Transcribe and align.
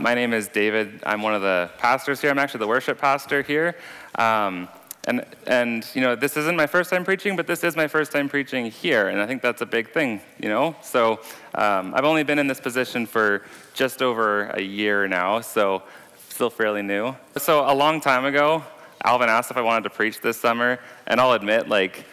My 0.00 0.14
name 0.14 0.32
is 0.32 0.48
David. 0.48 1.02
I'm 1.04 1.20
one 1.20 1.34
of 1.34 1.42
the 1.42 1.70
pastors 1.76 2.22
here. 2.22 2.30
I'm 2.30 2.38
actually 2.38 2.60
the 2.60 2.66
worship 2.68 2.98
pastor 2.98 3.42
here. 3.42 3.76
Um, 4.14 4.66
and, 5.04 5.26
and, 5.46 5.86
you 5.92 6.00
know, 6.00 6.16
this 6.16 6.38
isn't 6.38 6.56
my 6.56 6.66
first 6.66 6.88
time 6.88 7.04
preaching, 7.04 7.36
but 7.36 7.46
this 7.46 7.62
is 7.62 7.76
my 7.76 7.86
first 7.86 8.10
time 8.10 8.26
preaching 8.26 8.70
here. 8.70 9.08
And 9.08 9.20
I 9.20 9.26
think 9.26 9.42
that's 9.42 9.60
a 9.60 9.66
big 9.66 9.90
thing, 9.90 10.22
you 10.40 10.48
know? 10.48 10.74
So 10.80 11.20
um, 11.54 11.92
I've 11.94 12.06
only 12.06 12.22
been 12.22 12.38
in 12.38 12.46
this 12.46 12.60
position 12.60 13.04
for 13.04 13.42
just 13.74 14.00
over 14.00 14.44
a 14.46 14.62
year 14.62 15.06
now, 15.06 15.42
so 15.42 15.82
still 16.30 16.48
fairly 16.48 16.80
new. 16.80 17.14
So 17.36 17.70
a 17.70 17.74
long 17.74 18.00
time 18.00 18.24
ago, 18.24 18.64
Alvin 19.04 19.28
asked 19.28 19.50
if 19.50 19.58
I 19.58 19.62
wanted 19.62 19.84
to 19.84 19.90
preach 19.90 20.22
this 20.22 20.40
summer. 20.40 20.78
And 21.08 21.20
I'll 21.20 21.32
admit, 21.32 21.68
like, 21.68 22.06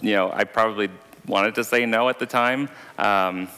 you 0.00 0.14
know, 0.14 0.32
I 0.32 0.42
probably 0.42 0.88
wanted 1.28 1.54
to 1.54 1.62
say 1.62 1.86
no 1.86 2.08
at 2.08 2.18
the 2.18 2.26
time. 2.26 2.68
Um, 2.98 3.48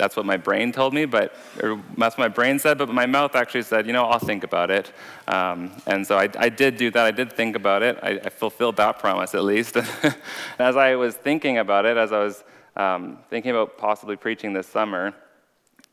that's 0.00 0.16
what 0.16 0.24
my 0.24 0.38
brain 0.38 0.72
told 0.72 0.94
me, 0.94 1.04
but 1.04 1.34
that's 1.56 2.16
what 2.16 2.18
my 2.18 2.28
brain 2.28 2.58
said, 2.58 2.78
but 2.78 2.88
my 2.88 3.04
mouth 3.04 3.36
actually 3.36 3.62
said, 3.62 3.86
you 3.86 3.92
know, 3.92 4.06
I'll 4.06 4.18
think 4.18 4.44
about 4.44 4.70
it. 4.70 4.90
Um, 5.28 5.70
and 5.86 6.06
so 6.06 6.16
I, 6.16 6.26
I, 6.38 6.48
did 6.48 6.78
do 6.78 6.90
that. 6.92 7.04
I 7.04 7.10
did 7.10 7.30
think 7.30 7.54
about 7.54 7.82
it. 7.82 7.98
I, 8.02 8.12
I 8.12 8.30
fulfilled 8.30 8.76
that 8.76 8.98
promise 8.98 9.34
at 9.34 9.44
least. 9.44 9.76
as 10.58 10.76
I 10.76 10.96
was 10.96 11.16
thinking 11.16 11.58
about 11.58 11.84
it, 11.84 11.98
as 11.98 12.12
I 12.12 12.20
was 12.20 12.42
um, 12.76 13.18
thinking 13.28 13.50
about 13.50 13.76
possibly 13.76 14.16
preaching 14.16 14.54
this 14.54 14.66
summer, 14.66 15.12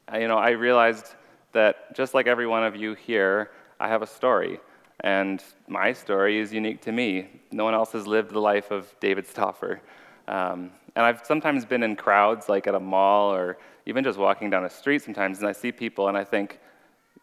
I, 0.08 0.22
you 0.22 0.30
know, 0.30 0.38
I 0.38 0.52
realized 0.52 1.16
that 1.52 1.94
just 1.94 2.14
like 2.14 2.28
every 2.28 2.48
one 2.48 2.64
of 2.64 2.78
you 2.78 2.94
here, 2.94 3.52
I 3.78 3.90
have 3.90 4.02
a 4.02 4.08
story. 4.08 4.62
And 5.02 5.44
my 5.68 5.92
story 5.92 6.40
is 6.40 6.54
unique 6.54 6.82
to 6.84 6.94
me. 6.94 7.28
No 7.52 7.66
one 7.66 7.74
else 7.74 7.92
has 7.92 8.08
lived 8.08 8.32
the 8.32 8.40
life 8.40 8.72
of 8.72 8.96
David 9.02 9.28
Stauffer. 9.28 9.82
Um, 10.30 10.72
and 10.96 11.06
I've 11.06 11.26
sometimes 11.26 11.66
been 11.66 11.84
in 11.84 11.96
crowds, 11.96 12.50
like 12.50 12.66
at 12.68 12.74
a 12.74 12.80
mall 12.80 13.34
or 13.34 13.58
even 13.88 14.04
just 14.04 14.20
walking 14.20 14.50
down 14.50 14.66
a 14.66 14.70
street 14.70 15.02
sometimes, 15.02 15.40
and 15.40 15.48
I 15.48 15.54
see 15.54 15.72
people 15.72 16.10
and 16.10 16.18
I 16.18 16.24
think, 16.24 16.60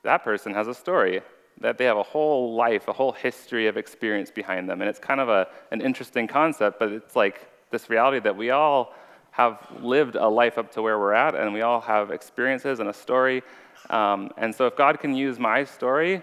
that 0.03 0.25
person 0.25 0.53
has 0.53 0.67
a 0.67 0.75
story, 0.75 1.23
that 1.61 1.79
they 1.79 1.85
have 1.85 1.97
a 1.97 2.03
whole 2.03 2.55
life, 2.55 2.89
a 2.89 2.93
whole 2.93 3.13
history 3.13 3.67
of 3.67 3.77
experience 3.77 4.31
behind 4.31 4.69
them. 4.69 4.81
And 4.81 4.89
it's 4.89 4.99
kind 4.99 5.21
of 5.21 5.29
a, 5.29 5.47
an 5.71 5.81
interesting 5.81 6.27
concept, 6.27 6.79
but 6.79 6.91
it's 6.91 7.17
like 7.17 7.49
this 7.71 7.89
reality 7.89 8.21
that 8.21 8.37
we 8.37 8.51
all 8.51 8.95
have 9.31 9.67
lived 9.81 10.17
a 10.17 10.29
life 10.29 10.59
up 10.59 10.71
to 10.73 10.83
where 10.83 10.99
we're 10.99 11.13
at, 11.13 11.35
and 11.35 11.53
we 11.53 11.63
all 11.63 11.81
have 11.81 12.11
experiences 12.11 12.81
and 12.81 12.89
a 12.89 12.93
story. 12.93 13.43
Um, 13.91 14.31
and 14.37 14.55
so, 14.55 14.67
if 14.67 14.77
God 14.77 15.01
can 15.01 15.15
use 15.15 15.39
my 15.39 15.65
story 15.65 16.23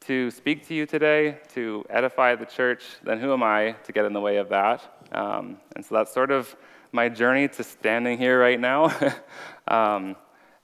to 0.00 0.30
speak 0.30 0.66
to 0.68 0.74
you 0.74 0.84
today, 0.86 1.38
to 1.54 1.84
edify 1.88 2.34
the 2.34 2.44
church, 2.44 2.84
then 3.02 3.18
who 3.18 3.32
am 3.32 3.42
I 3.42 3.72
to 3.84 3.92
get 3.92 4.04
in 4.04 4.12
the 4.12 4.20
way 4.20 4.36
of 4.36 4.50
that? 4.50 4.82
Um, 5.12 5.58
and 5.74 5.84
so, 5.84 5.94
that's 5.94 6.12
sort 6.12 6.30
of 6.30 6.54
my 6.94 7.08
journey 7.08 7.48
to 7.48 7.64
standing 7.64 8.16
here 8.16 8.40
right 8.40 8.60
now. 8.60 8.94
um, 9.68 10.14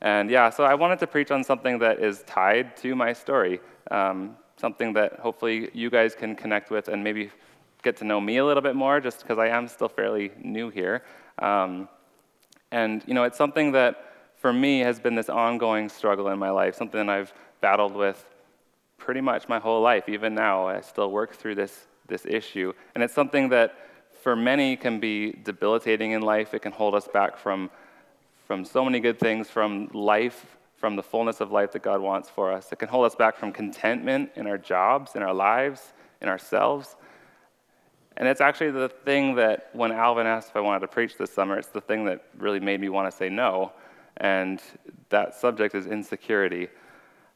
and 0.01 0.31
yeah, 0.31 0.49
so 0.49 0.65
I 0.65 0.75
wanted 0.75 1.01
to 1.01 1.07
preach 1.07 1.31
on 1.33 1.43
something 1.43 1.81
that 1.81 1.99
is 1.99 2.23
tied 2.23 2.77
to 2.79 2.95
my 2.95 3.13
story, 3.13 3.61
um, 3.91 4.37
something 4.57 4.93
that 4.93 5.19
hopefully 5.19 5.71
you 5.75 5.91
guys 5.91 6.15
can 6.15 6.37
connect 6.37 6.71
with 6.71 6.89
and 6.89 7.03
maybe 7.03 7.31
get 7.83 7.97
to 7.97 8.05
know 8.05 8.21
me 8.21 8.37
a 8.37 8.45
little 8.45 8.63
bit 8.63 8.77
more, 8.77 9.01
just 9.01 9.21
because 9.23 9.39
I 9.39 9.49
am 9.49 9.67
still 9.67 9.89
fairly 9.89 10.31
new 10.41 10.71
here. 10.71 11.03
Um, 11.41 11.89
and 12.71 13.03
you 13.07 13.15
know, 13.15 13.25
it's 13.25 13.37
something 13.37 13.73
that 13.73 14.13
for 14.37 14.53
me 14.53 14.81
has 14.81 15.01
been 15.01 15.17
this 15.17 15.29
ongoing 15.29 15.89
struggle 15.89 16.29
in 16.29 16.39
my 16.39 16.51
life, 16.51 16.77
something 16.77 17.07
that 17.07 17.13
I've 17.13 17.35
battled 17.61 17.95
with 17.95 18.25
pretty 18.97 19.21
much 19.21 19.49
my 19.49 19.59
whole 19.59 19.83
life. 19.83 20.09
Even 20.09 20.35
now, 20.35 20.69
I 20.69 20.81
still 20.81 21.11
work 21.11 21.35
through 21.35 21.57
this 21.57 21.87
this 22.07 22.25
issue, 22.25 22.73
and 22.95 23.03
it's 23.03 23.15
something 23.15 23.49
that 23.49 23.75
for 24.23 24.37
many 24.37 24.77
can 24.77 25.01
be 25.01 25.33
debilitating 25.33 26.13
in 26.13 26.23
life. 26.23 26.55
It 26.55 26.63
can 26.63 26.73
hold 26.73 26.95
us 26.95 27.09
back 27.09 27.39
from, 27.39 27.71
from 28.47 28.65
so 28.65 28.85
many 28.85 29.01
good 29.01 29.19
things, 29.19 29.49
from 29.49 29.89
life, 29.93 30.57
from 30.77 30.97
the 30.97 31.03
fullness 31.03 31.41
of 31.41 31.51
life 31.51 31.73
that 31.73 31.83
God 31.83 32.01
wants 32.01 32.29
for 32.29 32.53
us. 32.53 32.73
It 32.73 32.79
can 32.79 32.89
hold 32.89 33.07
us 33.07 33.15
back 33.15 33.37
from 33.37 33.53
contentment 33.53 34.31
in 34.37 34.47
our 34.47 34.59
jobs, 34.59 35.15
in 35.15 35.23
our 35.23 35.35
lives, 35.35 35.93
in 36.21 36.29
ourselves. 36.29 36.97
And 38.17 38.29
it's 38.29 38.41
actually 38.41 38.73
the 38.73 38.89
thing 38.89 39.37
that 39.37 39.71
when 39.73 39.93
Alvin 39.93 40.27
asked 40.27 40.51
if 40.51 40.57
I 40.57 40.61
wanted 40.61 40.81
to 40.81 40.89
preach 40.89 41.17
this 41.17 41.33
summer, 41.33 41.59
it's 41.59 41.69
the 41.69 41.81
thing 41.81 42.05
that 42.07 42.25
really 42.37 42.61
made 42.61 42.81
me 42.81 42.89
want 42.89 43.11
to 43.11 43.17
say 43.17 43.29
no. 43.29 43.73
And 44.19 44.61
that 45.09 45.35
subject 45.35 45.75
is 45.75 45.87
insecurity. 45.87 46.69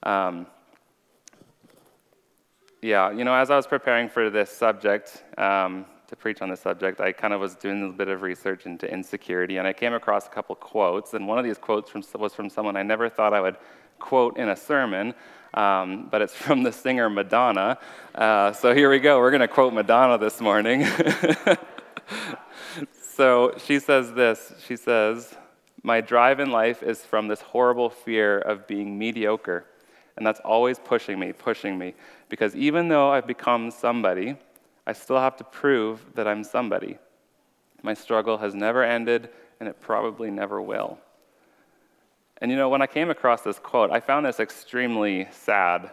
Um, 0.03 0.47
yeah, 2.83 3.11
you 3.11 3.25
know, 3.25 3.35
as 3.35 3.51
I 3.51 3.57
was 3.57 3.67
preparing 3.67 4.11
for 4.11 4.29
this 4.29 4.51
subject, 4.51 5.25
um, 5.39 5.87
to 6.09 6.17
preach 6.17 6.43
on 6.43 6.51
the 6.51 6.57
subject, 6.57 7.01
I 7.01 7.13
kind 7.13 7.33
of 7.33 7.41
was 7.41 7.55
doing 7.55 7.79
a 7.79 7.81
little 7.81 7.97
bit 7.97 8.09
of 8.09 8.23
research 8.23 8.67
into 8.67 8.91
insecurity, 8.93 9.57
and 9.57 9.67
I 9.67 9.73
came 9.73 9.95
across 9.95 10.27
a 10.27 10.31
couple 10.31 10.55
quotes. 10.55 11.15
And 11.15 11.27
one 11.27 11.39
of 11.39 11.45
these 11.45 11.59
quotes 11.59 11.91
from, 11.91 12.03
was 12.19 12.35
from 12.35 12.51
someone 12.51 12.77
I 12.77 12.83
never 12.83 13.09
thought 13.09 13.33
I 13.33 13.41
would 13.41 13.57
quote 13.99 14.37
in 14.37 14.49
a 14.49 14.57
sermon, 14.57 15.15
um, 15.55 16.09
but 16.11 16.21
it's 16.21 16.35
from 16.35 16.63
the 16.63 16.73
singer 16.73 17.09
Madonna. 17.09 17.79
Uh, 18.15 18.53
so 18.53 18.75
here 18.75 18.91
we 18.91 18.99
go. 18.99 19.19
We're 19.19 19.31
going 19.31 19.41
to 19.41 19.49
quote 19.49 19.73
Madonna 19.73 20.19
this 20.19 20.41
morning. 20.41 20.87
so 23.15 23.55
she 23.65 23.79
says 23.79 24.13
this 24.13 24.53
She 24.67 24.77
says, 24.77 25.35
My 25.83 26.01
drive 26.01 26.41
in 26.41 26.51
life 26.51 26.83
is 26.83 27.01
from 27.01 27.29
this 27.29 27.41
horrible 27.41 27.89
fear 27.89 28.39
of 28.39 28.67
being 28.67 28.99
mediocre. 28.99 29.65
And 30.17 30.25
that's 30.25 30.41
always 30.41 30.79
pushing 30.79 31.19
me, 31.19 31.33
pushing 31.33 31.77
me. 31.77 31.95
Because 32.29 32.55
even 32.55 32.89
though 32.89 33.11
I've 33.11 33.27
become 33.27 33.71
somebody, 33.71 34.37
I 34.87 34.93
still 34.93 35.19
have 35.19 35.37
to 35.37 35.45
prove 35.45 36.05
that 36.15 36.29
I'm 36.29 36.45
somebody. 36.45 36.99
My 37.83 37.95
struggle 37.95 38.39
has 38.39 38.55
never 38.55 38.83
ended, 38.83 39.31
and 39.61 39.69
it 39.69 39.81
probably 39.81 40.31
never 40.31 40.61
will. 40.61 40.99
And 42.39 42.51
you 42.51 42.57
know, 42.57 42.69
when 42.69 42.83
I 42.83 42.87
came 42.87 43.11
across 43.11 43.43
this 43.43 43.59
quote, 43.59 43.91
I 43.91 44.01
found 44.01 44.27
this 44.27 44.41
extremely 44.41 45.29
sad 45.31 45.91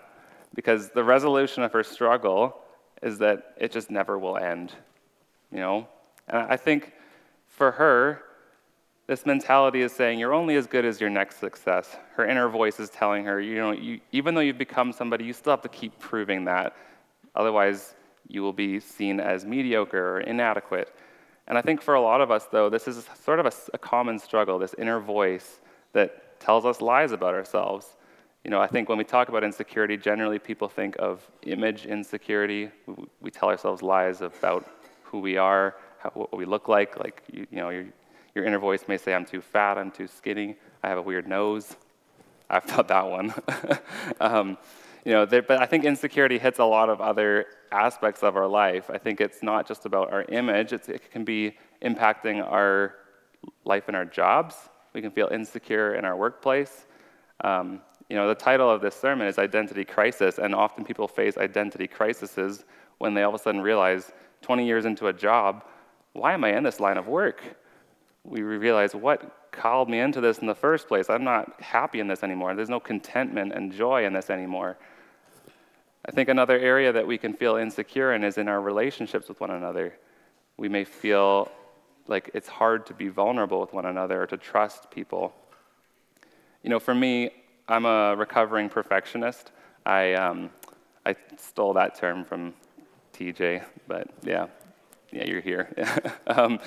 because 0.53 0.89
the 0.89 1.03
resolution 1.03 1.63
of 1.63 1.71
her 1.73 1.83
struggle 1.83 2.57
is 3.01 3.17
that 3.19 3.53
it 3.57 3.71
just 3.71 3.89
never 3.89 4.17
will 4.17 4.37
end. 4.37 4.73
You 5.51 5.59
know? 5.59 5.87
And 6.27 6.37
I 6.49 6.57
think 6.57 6.93
for 7.47 7.71
her, 7.71 8.23
this 9.07 9.25
mentality 9.25 9.81
is 9.81 9.91
saying 9.91 10.19
you're 10.19 10.33
only 10.33 10.55
as 10.55 10.67
good 10.67 10.85
as 10.85 11.01
your 11.01 11.09
next 11.09 11.39
success. 11.39 11.97
Her 12.15 12.25
inner 12.25 12.47
voice 12.47 12.79
is 12.79 12.89
telling 12.89 13.25
her, 13.25 13.41
you 13.41 13.55
know, 13.55 13.71
you, 13.71 13.99
even 14.11 14.35
though 14.35 14.41
you've 14.41 14.57
become 14.57 14.93
somebody, 14.93 15.25
you 15.25 15.33
still 15.33 15.51
have 15.51 15.61
to 15.61 15.69
keep 15.69 15.97
proving 15.99 16.45
that. 16.45 16.75
Otherwise, 17.35 17.95
you 18.27 18.41
will 18.41 18.53
be 18.53 18.79
seen 18.79 19.19
as 19.19 19.45
mediocre 19.45 20.17
or 20.17 20.21
inadequate. 20.21 20.93
And 21.47 21.57
I 21.57 21.61
think 21.61 21.81
for 21.81 21.95
a 21.95 22.01
lot 22.01 22.21
of 22.21 22.31
us, 22.31 22.45
though, 22.51 22.69
this 22.69 22.87
is 22.87 23.05
sort 23.23 23.39
of 23.39 23.45
a, 23.45 23.51
a, 23.73 23.77
common 23.77 24.19
struggle, 24.19 24.57
this 24.59 24.75
inner 24.77 24.99
voice 24.99 25.59
that 25.93 26.39
tells 26.39 26.65
us 26.65 26.81
lies 26.81 27.11
about 27.11 27.33
ourselves. 27.33 27.97
You 28.43 28.51
know, 28.51 28.61
I 28.61 28.67
think 28.67 28.89
when 28.89 28.97
we 28.97 29.03
talk 29.03 29.29
about 29.29 29.43
insecurity, 29.43 29.97
generally 29.97 30.39
people 30.39 30.69
think 30.69 30.95
of 30.97 31.29
image 31.43 31.85
insecurity. 31.85 32.69
We, 32.85 33.05
we 33.21 33.31
tell 33.31 33.49
ourselves 33.49 33.81
lies 33.81 34.21
about 34.21 34.65
who 35.03 35.19
we 35.19 35.37
are, 35.37 35.75
how, 35.99 36.11
what 36.11 36.35
we 36.35 36.45
look 36.45 36.67
like. 36.67 36.97
Like, 36.97 37.23
you, 37.31 37.45
you 37.51 37.57
know, 37.57 37.69
your, 37.69 37.85
your 38.33 38.45
inner 38.45 38.59
voice 38.59 38.85
may 38.87 38.97
say, 38.97 39.13
I'm 39.13 39.25
too 39.25 39.41
fat, 39.41 39.77
I'm 39.77 39.91
too 39.91 40.07
skinny, 40.07 40.55
I 40.83 40.89
have 40.89 40.97
a 40.97 41.01
weird 41.01 41.27
nose. 41.27 41.75
I've 42.49 42.65
thought 42.65 42.89
that 42.89 43.09
one. 43.09 43.33
um, 44.19 44.57
you 45.05 45.11
know, 45.11 45.25
but 45.25 45.51
I 45.51 45.65
think 45.65 45.83
insecurity 45.83 46.37
hits 46.37 46.59
a 46.59 46.65
lot 46.65 46.89
of 46.89 47.01
other 47.01 47.45
aspects 47.71 48.23
of 48.23 48.35
our 48.35 48.47
life. 48.47 48.89
I 48.89 48.97
think 48.97 49.21
it's 49.21 49.41
not 49.41 49.67
just 49.67 49.85
about 49.85 50.11
our 50.11 50.23
image, 50.23 50.73
it 50.73 51.11
can 51.11 51.23
be 51.23 51.57
impacting 51.81 52.45
our 52.45 52.95
life 53.65 53.89
in 53.89 53.95
our 53.95 54.05
jobs. 54.05 54.55
We 54.93 55.01
can 55.01 55.11
feel 55.11 55.29
insecure 55.31 55.95
in 55.95 56.05
our 56.05 56.15
workplace. 56.15 56.85
Um, 57.43 57.81
you 58.09 58.15
know, 58.15 58.27
the 58.27 58.35
title 58.35 58.69
of 58.69 58.81
this 58.81 58.95
sermon 58.95 59.27
is 59.27 59.39
Identity 59.39 59.85
Crisis, 59.85 60.37
and 60.37 60.53
often 60.53 60.83
people 60.83 61.07
face 61.07 61.37
identity 61.37 61.87
crises 61.87 62.65
when 62.97 63.13
they 63.13 63.23
all 63.23 63.33
of 63.33 63.39
a 63.39 63.43
sudden 63.43 63.61
realize 63.61 64.11
20 64.41 64.65
years 64.65 64.85
into 64.85 65.07
a 65.07 65.13
job, 65.13 65.63
why 66.13 66.33
am 66.33 66.43
I 66.43 66.55
in 66.55 66.63
this 66.63 66.79
line 66.79 66.97
of 66.97 67.07
work? 67.07 67.41
We 68.23 68.41
realize 68.41 68.93
what 68.93 69.51
called 69.51 69.89
me 69.89 69.99
into 69.99 70.21
this 70.21 70.39
in 70.39 70.47
the 70.47 70.55
first 70.55 70.87
place. 70.87 71.09
I'm 71.09 71.23
not 71.23 71.59
happy 71.61 71.99
in 71.99 72.07
this 72.07 72.23
anymore. 72.23 72.53
There's 72.55 72.69
no 72.69 72.79
contentment 72.79 73.53
and 73.53 73.71
joy 73.71 74.05
in 74.05 74.13
this 74.13 74.29
anymore. 74.29 74.77
I 76.05 76.11
think 76.11 76.29
another 76.29 76.57
area 76.57 76.91
that 76.91 77.05
we 77.05 77.17
can 77.17 77.33
feel 77.33 77.57
insecure 77.57 78.13
in 78.13 78.23
is 78.23 78.37
in 78.37 78.47
our 78.47 78.59
relationships 78.59 79.29
with 79.29 79.39
one 79.39 79.51
another. 79.51 79.93
We 80.57 80.67
may 80.67 80.83
feel 80.83 81.51
like 82.07 82.31
it's 82.33 82.47
hard 82.47 82.87
to 82.87 82.93
be 82.93 83.07
vulnerable 83.07 83.61
with 83.61 83.71
one 83.71 83.85
another 83.85 84.23
or 84.23 84.27
to 84.27 84.37
trust 84.37 84.89
people. 84.89 85.33
You 86.63 86.71
know, 86.71 86.79
for 86.79 86.95
me, 86.95 87.31
I'm 87.67 87.85
a 87.85 88.15
recovering 88.15 88.67
perfectionist. 88.67 89.51
I, 89.85 90.13
um, 90.13 90.49
I 91.05 91.15
stole 91.37 91.73
that 91.73 91.95
term 91.95 92.25
from 92.25 92.55
TJ, 93.13 93.63
but 93.87 94.07
yeah, 94.23 94.47
yeah, 95.11 95.25
you're 95.25 95.41
here. 95.41 95.69
um, 96.27 96.59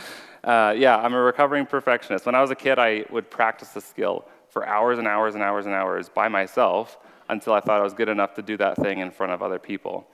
uh, 0.44 0.74
yeah, 0.76 0.96
I'm 0.96 1.14
a 1.14 1.20
recovering 1.20 1.66
perfectionist. 1.66 2.24
When 2.24 2.34
I 2.36 2.40
was 2.40 2.50
a 2.50 2.56
kid, 2.56 2.78
I 2.78 3.04
would 3.10 3.30
practice 3.30 3.70
the 3.70 3.80
skill 3.80 4.26
for 4.54 4.66
hours 4.66 5.00
and 5.00 5.08
hours 5.08 5.34
and 5.34 5.42
hours 5.42 5.66
and 5.66 5.74
hours 5.74 6.08
by 6.08 6.28
myself 6.28 6.98
until 7.28 7.52
I 7.52 7.60
thought 7.60 7.80
I 7.80 7.82
was 7.82 7.92
good 7.92 8.08
enough 8.08 8.34
to 8.34 8.42
do 8.42 8.56
that 8.58 8.76
thing 8.76 9.00
in 9.00 9.10
front 9.10 9.32
of 9.32 9.42
other 9.42 9.58
people. 9.58 10.06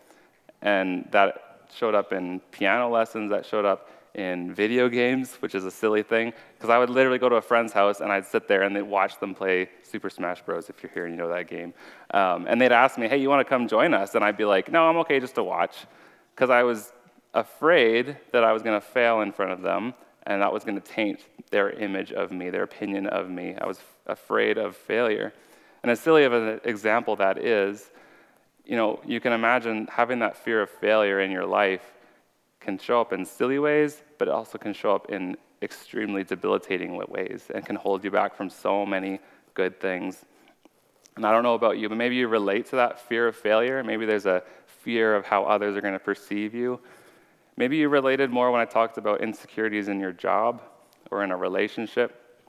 And 0.62 1.06
that 1.12 1.66
showed 1.72 1.94
up 1.94 2.12
in 2.14 2.40
piano 2.50 2.88
lessons, 2.88 3.31
that 3.31 3.44
showed 3.44 3.66
up 3.66 3.90
in 4.14 4.52
video 4.52 4.88
games, 4.88 5.34
which 5.37 5.54
is 5.54 5.66
a 5.66 5.70
silly 5.70 6.02
thing, 6.02 6.32
because 6.56 6.70
I 6.70 6.78
would 6.78 6.88
literally 6.88 7.19
go 7.19 7.28
to 7.28 7.37
a 7.37 7.42
friend's 7.42 7.72
house 7.72 8.00
and 8.00 8.10
I'd 8.10 8.26
sit 8.26 8.48
there 8.48 8.62
and 8.62 8.75
they'd 8.75 8.82
watch 8.82 9.20
them 9.20 9.34
play 9.34 9.69
Super 9.82 10.08
Smash 10.08 10.40
Bros. 10.42 10.70
If 10.70 10.82
you're 10.82 10.90
here 10.90 11.04
and 11.04 11.14
you 11.14 11.19
know 11.20 11.28
that 11.28 11.46
game, 11.46 11.75
um, 12.12 12.46
and 12.48 12.58
they'd 12.58 12.72
ask 12.72 12.98
me, 12.98 13.08
"Hey, 13.08 13.19
you 13.19 13.28
want 13.28 13.46
to 13.46 13.48
come 13.48 13.69
join 13.69 13.92
us?" 13.92 14.14
And 14.14 14.25
I'd 14.25 14.38
be 14.38 14.46
like, 14.46 14.72
"No, 14.72 14.88
I'm 14.88 14.96
okay 14.98 15.20
just 15.20 15.37
to 15.37 15.44
watch," 15.44 15.87
because 16.34 16.50
I 16.50 16.62
was 16.64 16.92
afraid 17.34 18.16
that 18.32 18.42
I 18.42 18.52
was 18.52 18.62
going 18.62 18.81
to 18.81 18.84
fail 18.84 19.20
in 19.20 19.31
front 19.32 19.52
of 19.52 19.60
them 19.60 19.94
and 20.31 20.41
that 20.43 20.53
was 20.53 20.62
going 20.62 20.81
to 20.81 20.93
taint 20.93 21.19
their 21.50 21.71
image 21.71 22.12
of 22.12 22.31
me, 22.31 22.50
their 22.50 22.62
opinion 22.62 23.09
of 23.09 23.29
me. 23.29 23.56
I 23.61 23.67
was 23.67 23.81
afraid 24.06 24.59
of 24.59 24.77
failure. 24.77 25.32
And 25.82 25.91
as 25.91 25.99
silly 25.99 26.23
of 26.23 26.32
an 26.32 26.61
example 26.62 27.17
that 27.17 27.37
is, 27.37 27.91
you 28.65 28.77
know, 28.77 29.00
you 29.05 29.21
can 29.21 29.32
imagine 29.32 29.88
having 29.91 30.21
that 30.21 30.37
fear 30.37 30.62
of 30.62 30.71
failure 30.71 31.19
in 31.21 31.32
your 31.32 31.44
life 31.44 31.82
can 32.61 32.79
show 32.79 33.00
up 33.00 33.12
in 33.12 33.25
silly 33.25 33.59
ways, 33.59 34.05
but 34.19 34.29
it 34.29 34.31
also 34.31 34.56
can 34.56 34.73
show 34.73 34.94
up 34.94 35.11
in 35.11 35.37
extremely 35.62 36.23
debilitating 36.23 36.97
ways 37.09 37.50
and 37.53 37.67
can 37.67 37.75
hold 37.75 38.05
you 38.05 38.12
back 38.12 38.37
from 38.37 38.49
so 38.49 38.87
many 38.87 39.19
good 39.55 39.81
things. 39.81 40.25
And 41.17 41.26
I 41.26 41.33
don't 41.33 41.43
know 41.43 41.55
about 41.55 41.76
you, 41.76 41.88
but 41.88 41.99
maybe 41.99 42.15
you 42.15 42.29
relate 42.29 42.67
to 42.67 42.76
that 42.76 43.00
fear 43.00 43.26
of 43.26 43.35
failure. 43.35 43.83
Maybe 43.83 44.06
there's 44.06 44.26
a 44.26 44.44
fear 44.85 45.17
of 45.17 45.26
how 45.26 45.43
others 45.43 45.76
are 45.76 45.81
going 45.81 45.94
to 45.94 45.99
perceive 45.99 46.55
you. 46.55 46.79
Maybe 47.61 47.77
you 47.77 47.91
related 47.91 48.31
more 48.31 48.51
when 48.51 48.62
I 48.62 48.65
talked 48.65 48.97
about 48.97 49.21
insecurities 49.21 49.89
in 49.89 50.01
your 50.01 50.12
job 50.12 50.62
or 51.11 51.25
in 51.25 51.31
a 51.31 51.37
relationship. 51.37 52.41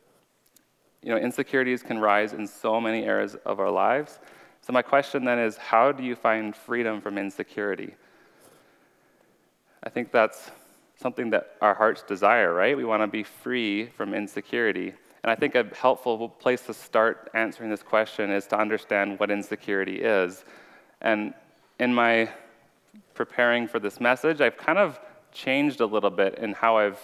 You 1.03 1.09
know, 1.09 1.17
insecurities 1.17 1.83
can 1.83 1.99
rise 1.99 2.31
in 2.31 2.47
so 2.47 2.79
many 2.79 3.03
areas 3.03 3.35
of 3.45 3.59
our 3.59 3.69
lives. 3.69 4.19
So, 4.61 4.71
my 4.71 4.81
question 4.81 5.25
then 5.25 5.37
is 5.37 5.57
how 5.57 5.91
do 5.91 6.01
you 6.01 6.15
find 6.15 6.55
freedom 6.55 7.01
from 7.01 7.17
insecurity? 7.17 7.93
I 9.83 9.89
think 9.89 10.13
that's 10.13 10.49
something 10.95 11.29
that 11.31 11.57
our 11.59 11.73
hearts 11.73 12.03
desire, 12.03 12.53
right? 12.53 12.77
We 12.77 12.85
want 12.85 13.03
to 13.03 13.07
be 13.07 13.23
free 13.23 13.87
from 13.87 14.13
insecurity. 14.13 14.93
And 15.23 15.29
I 15.29 15.35
think 15.35 15.55
a 15.55 15.65
helpful 15.75 16.29
place 16.29 16.61
to 16.67 16.73
start 16.73 17.29
answering 17.33 17.69
this 17.69 17.83
question 17.83 18.31
is 18.31 18.47
to 18.47 18.57
understand 18.57 19.19
what 19.19 19.29
insecurity 19.29 20.03
is. 20.03 20.45
And 21.01 21.33
in 21.79 21.93
my 21.93 22.29
preparing 23.13 23.67
for 23.67 23.79
this 23.79 23.99
message, 23.99 24.41
I've 24.41 24.57
kind 24.57 24.77
of 24.77 24.99
changed 25.31 25.81
a 25.81 25.85
little 25.85 26.09
bit 26.09 26.35
in 26.39 26.53
how 26.53 26.77
I've 26.77 26.99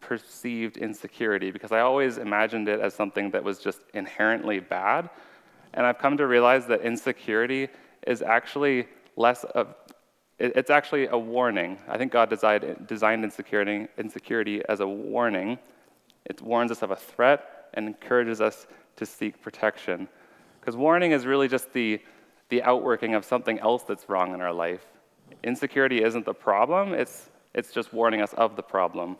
perceived 0.00 0.76
insecurity 0.76 1.50
because 1.50 1.72
I 1.72 1.80
always 1.80 2.18
imagined 2.18 2.68
it 2.68 2.80
as 2.80 2.94
something 2.94 3.30
that 3.30 3.44
was 3.44 3.58
just 3.58 3.80
inherently 3.94 4.60
bad. 4.60 5.10
And 5.74 5.86
I've 5.86 5.98
come 5.98 6.16
to 6.16 6.26
realize 6.26 6.66
that 6.66 6.80
insecurity 6.80 7.68
is 8.06 8.22
actually 8.22 8.86
less 9.16 9.44
of 9.44 9.74
it's 10.38 10.70
actually 10.70 11.06
a 11.06 11.18
warning. 11.18 11.78
I 11.86 11.98
think 11.98 12.12
God 12.12 12.30
designed, 12.30 12.86
designed 12.86 13.24
insecurity, 13.24 13.88
insecurity 13.98 14.62
as 14.70 14.80
a 14.80 14.86
warning. 14.86 15.58
It 16.24 16.40
warns 16.40 16.70
us 16.70 16.80
of 16.80 16.90
a 16.90 16.96
threat 16.96 17.68
and 17.74 17.86
encourages 17.86 18.40
us 18.40 18.66
to 18.96 19.04
seek 19.04 19.42
protection. 19.42 20.08
Because 20.58 20.76
warning 20.76 21.12
is 21.12 21.26
really 21.26 21.46
just 21.46 21.74
the, 21.74 22.00
the 22.48 22.62
outworking 22.62 23.14
of 23.14 23.26
something 23.26 23.58
else 23.58 23.82
that's 23.82 24.08
wrong 24.08 24.32
in 24.32 24.40
our 24.40 24.52
life. 24.52 24.86
Insecurity 25.42 26.02
isn't 26.02 26.24
the 26.24 26.34
problem, 26.34 26.92
it's, 26.92 27.30
it's 27.54 27.72
just 27.72 27.92
warning 27.92 28.20
us 28.20 28.32
of 28.34 28.56
the 28.56 28.62
problem. 28.62 29.16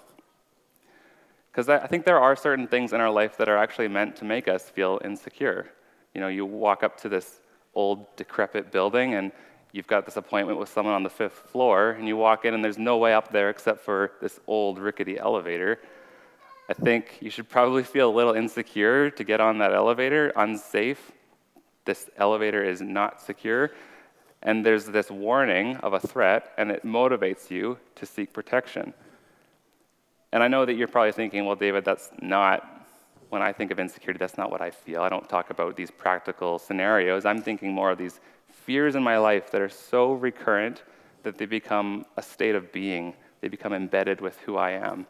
Because 1.50 1.68
I 1.68 1.86
think 1.86 2.04
there 2.04 2.20
are 2.20 2.36
certain 2.36 2.68
things 2.68 2.92
in 2.92 3.00
our 3.00 3.10
life 3.10 3.36
that 3.38 3.48
are 3.48 3.56
actually 3.56 3.88
meant 3.88 4.16
to 4.16 4.24
make 4.24 4.46
us 4.46 4.70
feel 4.70 5.00
insecure. 5.04 5.70
You 6.14 6.20
know, 6.20 6.28
you 6.28 6.46
walk 6.46 6.84
up 6.84 6.96
to 6.98 7.08
this 7.08 7.40
old, 7.74 8.14
decrepit 8.16 8.70
building 8.70 9.14
and 9.14 9.32
you've 9.72 9.86
got 9.86 10.04
this 10.04 10.16
appointment 10.16 10.58
with 10.58 10.68
someone 10.68 10.94
on 10.94 11.02
the 11.02 11.10
fifth 11.10 11.50
floor, 11.50 11.90
and 11.92 12.08
you 12.08 12.16
walk 12.16 12.44
in 12.44 12.54
and 12.54 12.64
there's 12.64 12.78
no 12.78 12.98
way 12.98 13.14
up 13.14 13.30
there 13.30 13.50
except 13.50 13.80
for 13.80 14.12
this 14.20 14.40
old, 14.46 14.78
rickety 14.78 15.18
elevator. 15.18 15.78
I 16.68 16.72
think 16.72 17.18
you 17.20 17.30
should 17.30 17.48
probably 17.48 17.82
feel 17.82 18.10
a 18.10 18.14
little 18.14 18.34
insecure 18.34 19.10
to 19.10 19.24
get 19.24 19.40
on 19.40 19.58
that 19.58 19.72
elevator, 19.72 20.32
unsafe. 20.36 21.12
This 21.84 22.10
elevator 22.16 22.62
is 22.62 22.80
not 22.80 23.20
secure 23.20 23.72
and 24.42 24.64
there's 24.64 24.86
this 24.86 25.10
warning 25.10 25.76
of 25.78 25.92
a 25.92 26.00
threat, 26.00 26.52
and 26.56 26.70
it 26.70 26.84
motivates 26.84 27.50
you 27.50 27.78
to 27.96 28.06
seek 28.06 28.32
protection. 28.32 28.94
And 30.32 30.42
I 30.42 30.48
know 30.48 30.64
that 30.64 30.74
you're 30.74 30.88
probably 30.88 31.12
thinking, 31.12 31.44
well, 31.44 31.56
David, 31.56 31.84
that's 31.84 32.10
not, 32.22 32.86
when 33.28 33.42
I 33.42 33.52
think 33.52 33.70
of 33.70 33.78
insecurity, 33.78 34.18
that's 34.18 34.38
not 34.38 34.50
what 34.50 34.60
I 34.60 34.70
feel. 34.70 35.02
I 35.02 35.08
don't 35.08 35.28
talk 35.28 35.50
about 35.50 35.76
these 35.76 35.90
practical 35.90 36.58
scenarios. 36.58 37.26
I'm 37.26 37.42
thinking 37.42 37.72
more 37.72 37.90
of 37.90 37.98
these 37.98 38.20
fears 38.50 38.94
in 38.94 39.02
my 39.02 39.18
life 39.18 39.50
that 39.50 39.60
are 39.60 39.68
so 39.68 40.12
recurrent 40.12 40.84
that 41.22 41.36
they 41.36 41.46
become 41.46 42.06
a 42.16 42.22
state 42.22 42.54
of 42.54 42.72
being, 42.72 43.14
they 43.40 43.48
become 43.48 43.74
embedded 43.74 44.20
with 44.20 44.38
who 44.40 44.56
I 44.56 44.70
am. 44.70 45.06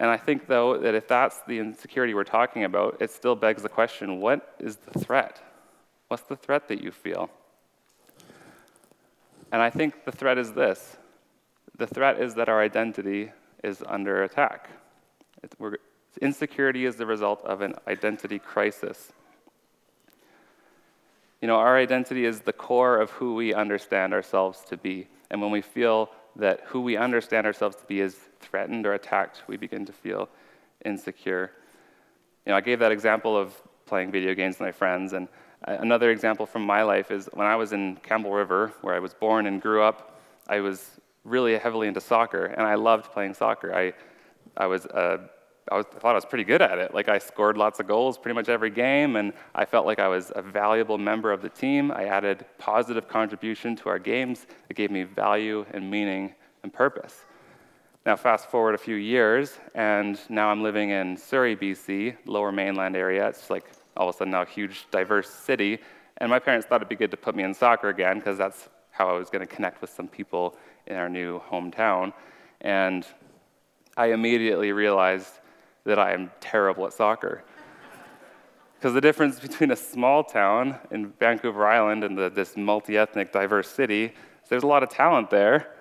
And 0.00 0.08
I 0.08 0.16
think, 0.16 0.46
though, 0.46 0.78
that 0.78 0.94
if 0.94 1.06
that's 1.06 1.42
the 1.46 1.58
insecurity 1.58 2.14
we're 2.14 2.24
talking 2.24 2.64
about, 2.64 2.96
it 3.00 3.10
still 3.10 3.36
begs 3.36 3.62
the 3.62 3.68
question 3.68 4.20
what 4.20 4.56
is 4.58 4.76
the 4.76 4.98
threat? 4.98 5.42
What's 6.10 6.24
the 6.24 6.34
threat 6.34 6.66
that 6.66 6.82
you 6.82 6.90
feel? 6.90 7.30
And 9.52 9.62
I 9.62 9.70
think 9.70 10.04
the 10.04 10.10
threat 10.10 10.38
is 10.38 10.52
this 10.54 10.96
the 11.78 11.86
threat 11.86 12.20
is 12.20 12.34
that 12.34 12.48
our 12.48 12.60
identity 12.60 13.30
is 13.62 13.84
under 13.86 14.24
attack. 14.24 14.70
insecurity 16.20 16.84
is 16.84 16.96
the 16.96 17.06
result 17.06 17.40
of 17.44 17.60
an 17.60 17.74
identity 17.86 18.40
crisis. 18.40 19.12
You 21.40 21.46
know, 21.46 21.54
our 21.54 21.78
identity 21.78 22.24
is 22.24 22.40
the 22.40 22.52
core 22.52 22.98
of 22.98 23.10
who 23.12 23.36
we 23.36 23.54
understand 23.54 24.12
ourselves 24.12 24.64
to 24.64 24.76
be. 24.76 25.06
And 25.30 25.40
when 25.40 25.52
we 25.52 25.60
feel 25.60 26.10
that 26.34 26.62
who 26.66 26.80
we 26.80 26.96
understand 26.96 27.46
ourselves 27.46 27.76
to 27.76 27.84
be 27.84 28.00
is 28.00 28.16
threatened 28.40 28.84
or 28.84 28.94
attacked, 28.94 29.44
we 29.46 29.56
begin 29.56 29.86
to 29.86 29.92
feel 29.92 30.28
insecure. 30.84 31.52
You 32.46 32.50
know, 32.50 32.56
I 32.56 32.62
gave 32.62 32.80
that 32.80 32.90
example 32.90 33.36
of 33.36 33.54
playing 33.86 34.10
video 34.10 34.34
games 34.34 34.54
with 34.54 34.66
my 34.66 34.72
friends, 34.72 35.12
and 35.12 35.28
Another 35.66 36.10
example 36.10 36.46
from 36.46 36.64
my 36.64 36.82
life 36.82 37.10
is 37.10 37.28
when 37.34 37.46
I 37.46 37.56
was 37.56 37.72
in 37.72 37.96
Campbell 37.96 38.32
River, 38.32 38.72
where 38.80 38.94
I 38.94 38.98
was 38.98 39.12
born 39.12 39.46
and 39.46 39.60
grew 39.60 39.82
up, 39.82 40.20
I 40.48 40.60
was 40.60 40.98
really 41.24 41.56
heavily 41.58 41.86
into 41.86 42.00
soccer, 42.00 42.46
and 42.46 42.62
I 42.62 42.76
loved 42.76 43.12
playing 43.12 43.34
soccer. 43.34 43.74
I, 43.74 43.92
I, 44.56 44.66
was, 44.66 44.86
uh, 44.86 45.18
I, 45.70 45.76
was, 45.76 45.84
I 45.94 45.98
thought 45.98 46.12
I 46.12 46.14
was 46.14 46.24
pretty 46.24 46.44
good 46.44 46.62
at 46.62 46.78
it. 46.78 46.94
Like, 46.94 47.10
I 47.10 47.18
scored 47.18 47.58
lots 47.58 47.78
of 47.78 47.86
goals 47.86 48.16
pretty 48.16 48.34
much 48.34 48.48
every 48.48 48.70
game, 48.70 49.16
and 49.16 49.34
I 49.54 49.66
felt 49.66 49.84
like 49.84 49.98
I 49.98 50.08
was 50.08 50.32
a 50.34 50.40
valuable 50.40 50.96
member 50.96 51.30
of 51.30 51.42
the 51.42 51.50
team. 51.50 51.90
I 51.90 52.06
added 52.06 52.46
positive 52.58 53.06
contribution 53.06 53.76
to 53.76 53.90
our 53.90 53.98
games. 53.98 54.46
It 54.70 54.76
gave 54.76 54.90
me 54.90 55.02
value 55.02 55.66
and 55.72 55.90
meaning 55.90 56.34
and 56.62 56.72
purpose. 56.72 57.26
Now, 58.06 58.16
fast 58.16 58.50
forward 58.50 58.74
a 58.74 58.78
few 58.78 58.96
years, 58.96 59.58
and 59.74 60.18
now 60.30 60.48
I'm 60.48 60.62
living 60.62 60.88
in 60.88 61.18
Surrey, 61.18 61.54
BC, 61.54 62.16
lower 62.24 62.50
mainland 62.50 62.96
area. 62.96 63.28
It's 63.28 63.50
like 63.50 63.70
all 64.00 64.08
of 64.08 64.14
a 64.14 64.18
sudden 64.18 64.30
now 64.30 64.40
a 64.40 64.46
huge, 64.46 64.86
diverse 64.90 65.28
city. 65.28 65.78
And 66.16 66.30
my 66.30 66.38
parents 66.38 66.66
thought 66.66 66.76
it'd 66.76 66.88
be 66.88 66.96
good 66.96 67.10
to 67.10 67.18
put 67.18 67.36
me 67.36 67.42
in 67.42 67.52
soccer 67.52 67.90
again 67.90 68.18
because 68.18 68.38
that's 68.38 68.70
how 68.90 69.10
I 69.10 69.12
was 69.12 69.28
going 69.28 69.46
to 69.46 69.54
connect 69.54 69.82
with 69.82 69.90
some 69.90 70.08
people 70.08 70.56
in 70.86 70.96
our 70.96 71.10
new 71.10 71.38
hometown. 71.50 72.14
And 72.62 73.06
I 73.98 74.06
immediately 74.06 74.72
realized 74.72 75.34
that 75.84 75.98
I 75.98 76.14
am 76.14 76.30
terrible 76.40 76.86
at 76.86 76.94
soccer. 76.94 77.44
Because 78.74 78.94
the 78.94 79.02
difference 79.02 79.38
between 79.38 79.70
a 79.70 79.76
small 79.76 80.24
town 80.24 80.78
in 80.90 81.12
Vancouver 81.20 81.66
Island 81.66 82.02
and 82.02 82.16
the, 82.16 82.30
this 82.30 82.56
multi 82.56 82.96
ethnic, 82.96 83.32
diverse 83.32 83.68
city 83.68 84.04
is 84.04 84.48
there's 84.48 84.62
a 84.62 84.66
lot 84.66 84.82
of 84.82 84.88
talent 84.88 85.28
there. 85.28 85.74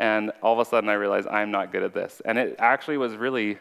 And 0.00 0.32
all 0.42 0.58
of 0.58 0.66
a 0.66 0.68
sudden, 0.68 0.90
I 0.90 0.94
realized 0.94 1.28
I'm 1.28 1.52
not 1.52 1.70
good 1.70 1.84
at 1.84 1.94
this. 1.94 2.20
And 2.24 2.38
it 2.38 2.56
actually 2.58 2.96
was 2.96 3.14
really 3.14 3.58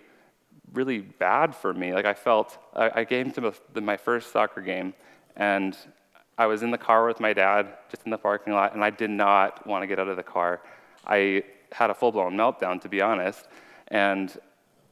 really 0.73 0.99
bad 0.99 1.55
for 1.55 1.73
me. 1.73 1.93
Like 1.93 2.05
I 2.05 2.13
felt, 2.13 2.57
I, 2.75 3.01
I 3.01 3.05
came 3.05 3.31
to 3.31 3.53
my 3.81 3.97
first 3.97 4.31
soccer 4.31 4.61
game, 4.61 4.93
and 5.35 5.77
I 6.37 6.45
was 6.45 6.63
in 6.63 6.71
the 6.71 6.77
car 6.77 7.05
with 7.05 7.19
my 7.19 7.33
dad, 7.33 7.67
just 7.89 8.03
in 8.05 8.11
the 8.11 8.17
parking 8.17 8.53
lot, 8.53 8.73
and 8.73 8.83
I 8.83 8.89
did 8.89 9.09
not 9.09 9.65
want 9.67 9.83
to 9.83 9.87
get 9.87 9.99
out 9.99 10.07
of 10.07 10.17
the 10.17 10.23
car. 10.23 10.61
I 11.05 11.43
had 11.71 11.89
a 11.89 11.93
full-blown 11.93 12.35
meltdown, 12.35 12.81
to 12.81 12.89
be 12.89 13.01
honest, 13.01 13.47
and 13.89 14.35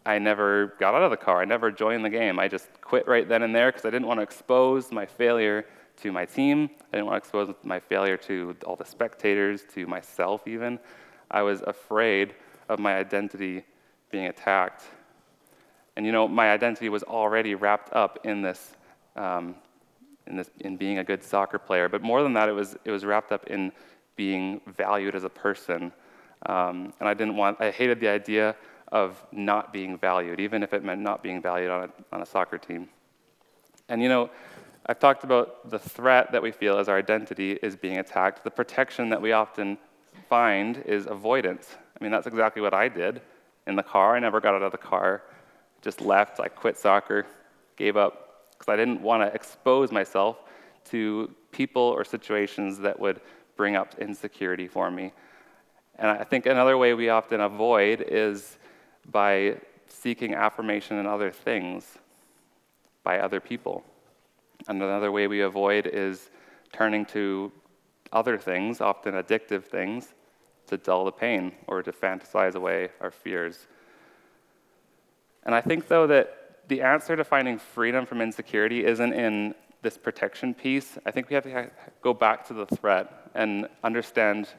I 0.06 0.18
never 0.20 0.76
got 0.80 0.94
out 0.96 1.04
of 1.04 1.12
the 1.12 1.18
car. 1.18 1.42
I 1.42 1.46
never 1.46 1.72
joined 1.72 2.06
the 2.06 2.10
game. 2.10 2.40
I 2.40 2.48
just 2.48 2.68
quit 2.82 3.08
right 3.08 3.28
then 3.28 3.44
and 3.44 3.54
there 3.54 3.72
because 3.72 3.86
I 3.86 3.90
didn't 3.90 4.08
want 4.08 4.20
to 4.20 4.24
expose 4.24 4.92
my 4.92 5.06
failure 5.06 5.66
to 6.02 6.12
my 6.12 6.26
team. 6.26 6.70
I 6.94 6.98
didn't 6.98 7.08
want 7.08 7.16
to 7.22 7.28
expose 7.28 7.54
my 7.64 7.80
failure 7.80 8.18
to 8.18 8.56
all 8.66 8.76
the 8.76 8.86
spectators, 8.86 9.64
to 9.74 9.88
myself 9.88 10.48
even. 10.48 10.80
I 11.30 11.42
was 11.42 11.62
afraid 11.62 12.36
of 12.70 12.80
my 12.80 12.96
identity 12.96 13.66
being 14.10 14.28
attacked 14.28 14.84
and 16.00 16.06
you 16.06 16.14
know, 16.14 16.30
my 16.30 16.50
identity 16.54 16.88
was 16.88 17.04
already 17.04 17.56
wrapped 17.56 17.92
up 17.92 18.20
in 18.24 18.42
this, 18.42 18.72
um, 19.18 19.54
in 20.28 20.38
this, 20.38 20.50
in 20.62 20.78
being 20.78 21.00
a 21.00 21.04
good 21.04 21.22
soccer 21.22 21.60
player. 21.60 21.90
But 21.90 22.02
more 22.02 22.24
than 22.24 22.32
that, 22.36 22.48
it 22.48 22.54
was, 22.54 22.78
it 22.86 22.92
was 22.92 23.04
wrapped 23.04 23.34
up 23.34 23.48
in 23.48 23.74
being 24.16 24.62
valued 24.78 25.14
as 25.14 25.26
a 25.26 25.30
person. 25.30 25.92
Um, 26.46 26.94
and 27.02 27.10
I 27.10 27.14
didn't 27.14 27.36
want, 27.36 27.60
I 27.60 27.70
hated 27.70 28.00
the 28.00 28.08
idea 28.08 28.56
of 28.94 29.22
not 29.34 29.74
being 29.74 29.98
valued, 29.98 30.40
even 30.40 30.64
if 30.64 30.74
it 30.74 30.86
meant 30.86 31.02
not 31.02 31.22
being 31.22 31.42
valued 31.42 31.70
on 31.70 31.90
a, 31.90 32.16
on 32.16 32.22
a 32.22 32.26
soccer 32.26 32.58
team. 32.58 32.88
And 33.90 34.02
you 34.02 34.08
know, 34.08 34.30
I've 34.86 35.00
talked 35.00 35.26
about 35.26 35.70
the 35.70 35.80
threat 35.80 36.32
that 36.32 36.42
we 36.42 36.52
feel 36.54 36.78
as 36.78 36.88
our 36.88 36.98
identity 36.98 37.60
is 37.62 37.76
being 37.76 37.98
attacked. 37.98 38.46
The 38.46 38.52
protection 38.52 39.10
that 39.10 39.22
we 39.22 39.34
often 39.34 39.78
find 40.30 40.78
is 40.86 41.08
avoidance. 41.08 41.76
I 42.00 42.02
mean, 42.02 42.14
that's 42.14 42.26
exactly 42.26 42.62
what 42.62 42.74
I 42.74 42.88
did 42.88 43.20
in 43.68 43.76
the 43.76 43.84
car. 43.84 44.16
I 44.16 44.20
never 44.20 44.40
got 44.40 44.54
out 44.54 44.64
of 44.64 44.72
the 44.72 44.78
car, 44.78 45.24
just 45.82 46.02
left. 46.02 46.40
I 46.40 46.48
quit 46.48 46.78
soccer, 46.78 47.26
gave 47.78 47.98
up, 47.98 48.50
because 48.52 48.72
I 48.72 48.76
didn't 48.76 49.02
want 49.02 49.24
to 49.24 49.34
expose 49.34 49.92
myself 49.92 50.38
to 50.86 51.34
people 51.52 51.82
or 51.82 52.04
situations 52.04 52.80
that 52.80 53.00
would 53.00 53.22
bring 53.56 53.76
up 53.76 53.96
insecurity 54.00 54.68
for 54.68 54.90
me. 54.92 55.12
And 55.98 56.10
I 56.10 56.24
think 56.24 56.46
another 56.46 56.78
way 56.78 56.94
we 56.94 57.10
often 57.10 57.42
avoid 57.42 58.02
is 58.08 58.58
by 59.12 59.58
seeking 59.88 60.34
affirmation 60.34 60.98
in 60.98 61.06
other 61.06 61.32
things, 61.32 61.98
by 63.04 63.20
other 63.20 63.40
people. 63.40 63.84
And 64.68 64.82
another 64.82 65.12
way 65.12 65.28
we 65.28 65.42
avoid 65.42 65.88
is 65.88 66.30
turning 66.72 67.06
to 67.08 67.52
other 68.12 68.38
things, 68.38 68.82
often 68.82 69.14
addictive 69.14 69.64
things, 69.64 70.14
to 70.68 70.78
dull 70.78 71.06
the 71.06 71.12
pain 71.12 71.52
or 71.68 71.82
to 71.82 71.92
fantasize 71.92 72.56
away 72.56 72.90
our 73.02 73.12
fears. 73.12 73.68
And 75.44 75.56
I 75.56 75.62
think, 75.62 75.88
though, 75.88 76.08
that 76.08 76.68
the 76.68 76.82
answer 76.82 77.16
to 77.16 77.24
finding 77.24 77.58
freedom 77.58 78.06
from 78.06 78.22
insecurity 78.22 78.86
isn't 78.86 79.14
in 79.14 79.56
this 79.82 79.98
protection 79.98 80.54
piece. 80.54 80.98
I 81.06 81.12
think 81.12 81.30
we 81.30 81.36
have 81.36 81.44
to 81.46 81.72
go 82.02 82.14
back 82.14 82.48
to 82.48 82.54
the 82.54 82.66
threat 82.66 83.32
and 83.34 83.68
understand, 83.84 84.50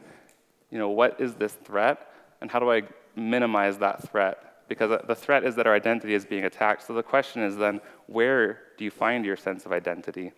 you 0.71 0.79
know, 0.79 0.89
what 0.89 1.21
is 1.21 1.35
this 1.35 1.53
threat 1.53 2.11
and 2.41 2.51
how 2.51 2.59
do 2.59 2.71
I 2.71 2.83
minimize 3.15 3.79
that 3.79 4.09
threat? 4.11 4.67
Because 4.69 4.91
uh, 4.91 5.03
the 5.07 5.15
threat 5.15 5.45
is 5.45 5.57
that 5.57 5.67
our 5.67 5.75
identity 5.75 6.15
is 6.15 6.25
being 6.25 6.45
attacked. 6.45 6.87
So 6.87 6.95
the 6.95 7.03
question 7.03 7.43
is 7.43 7.57
then, 7.57 7.81
where 8.07 8.61
do 8.79 8.85
you 8.85 8.91
find 8.91 9.25
your 9.25 9.37
sense 9.37 9.67
of 9.67 9.73
identity? 9.73 10.33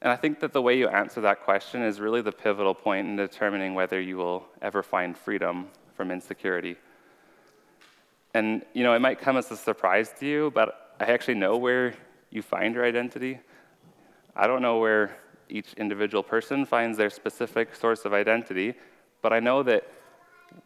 And 0.00 0.12
I 0.12 0.16
think 0.16 0.40
that 0.40 0.52
the 0.52 0.62
way 0.62 0.78
you 0.78 0.88
answer 0.88 1.20
that 1.22 1.42
question 1.42 1.82
is 1.82 2.00
really 2.00 2.22
the 2.22 2.32
pivotal 2.32 2.74
point 2.74 3.08
in 3.08 3.16
determining 3.16 3.74
whether 3.74 4.00
you 4.00 4.16
will 4.16 4.46
ever 4.62 4.82
find 4.82 5.16
freedom 5.16 5.68
from 5.94 6.10
insecurity. 6.10 6.76
And, 8.36 8.66
you 8.74 8.84
know, 8.84 8.92
it 8.92 8.98
might 8.98 9.18
come 9.18 9.38
as 9.38 9.50
a 9.50 9.56
surprise 9.56 10.12
to 10.20 10.26
you, 10.26 10.50
but 10.54 10.94
I 11.00 11.04
actually 11.04 11.36
know 11.36 11.56
where 11.56 11.94
you 12.28 12.42
find 12.42 12.74
your 12.74 12.84
identity. 12.84 13.40
I 14.36 14.46
don't 14.46 14.60
know 14.60 14.76
where 14.78 15.16
each 15.48 15.72
individual 15.78 16.22
person 16.22 16.66
finds 16.66 16.98
their 16.98 17.08
specific 17.08 17.74
source 17.74 18.04
of 18.04 18.12
identity, 18.12 18.74
but 19.22 19.32
I 19.32 19.40
know 19.40 19.62
that 19.62 19.84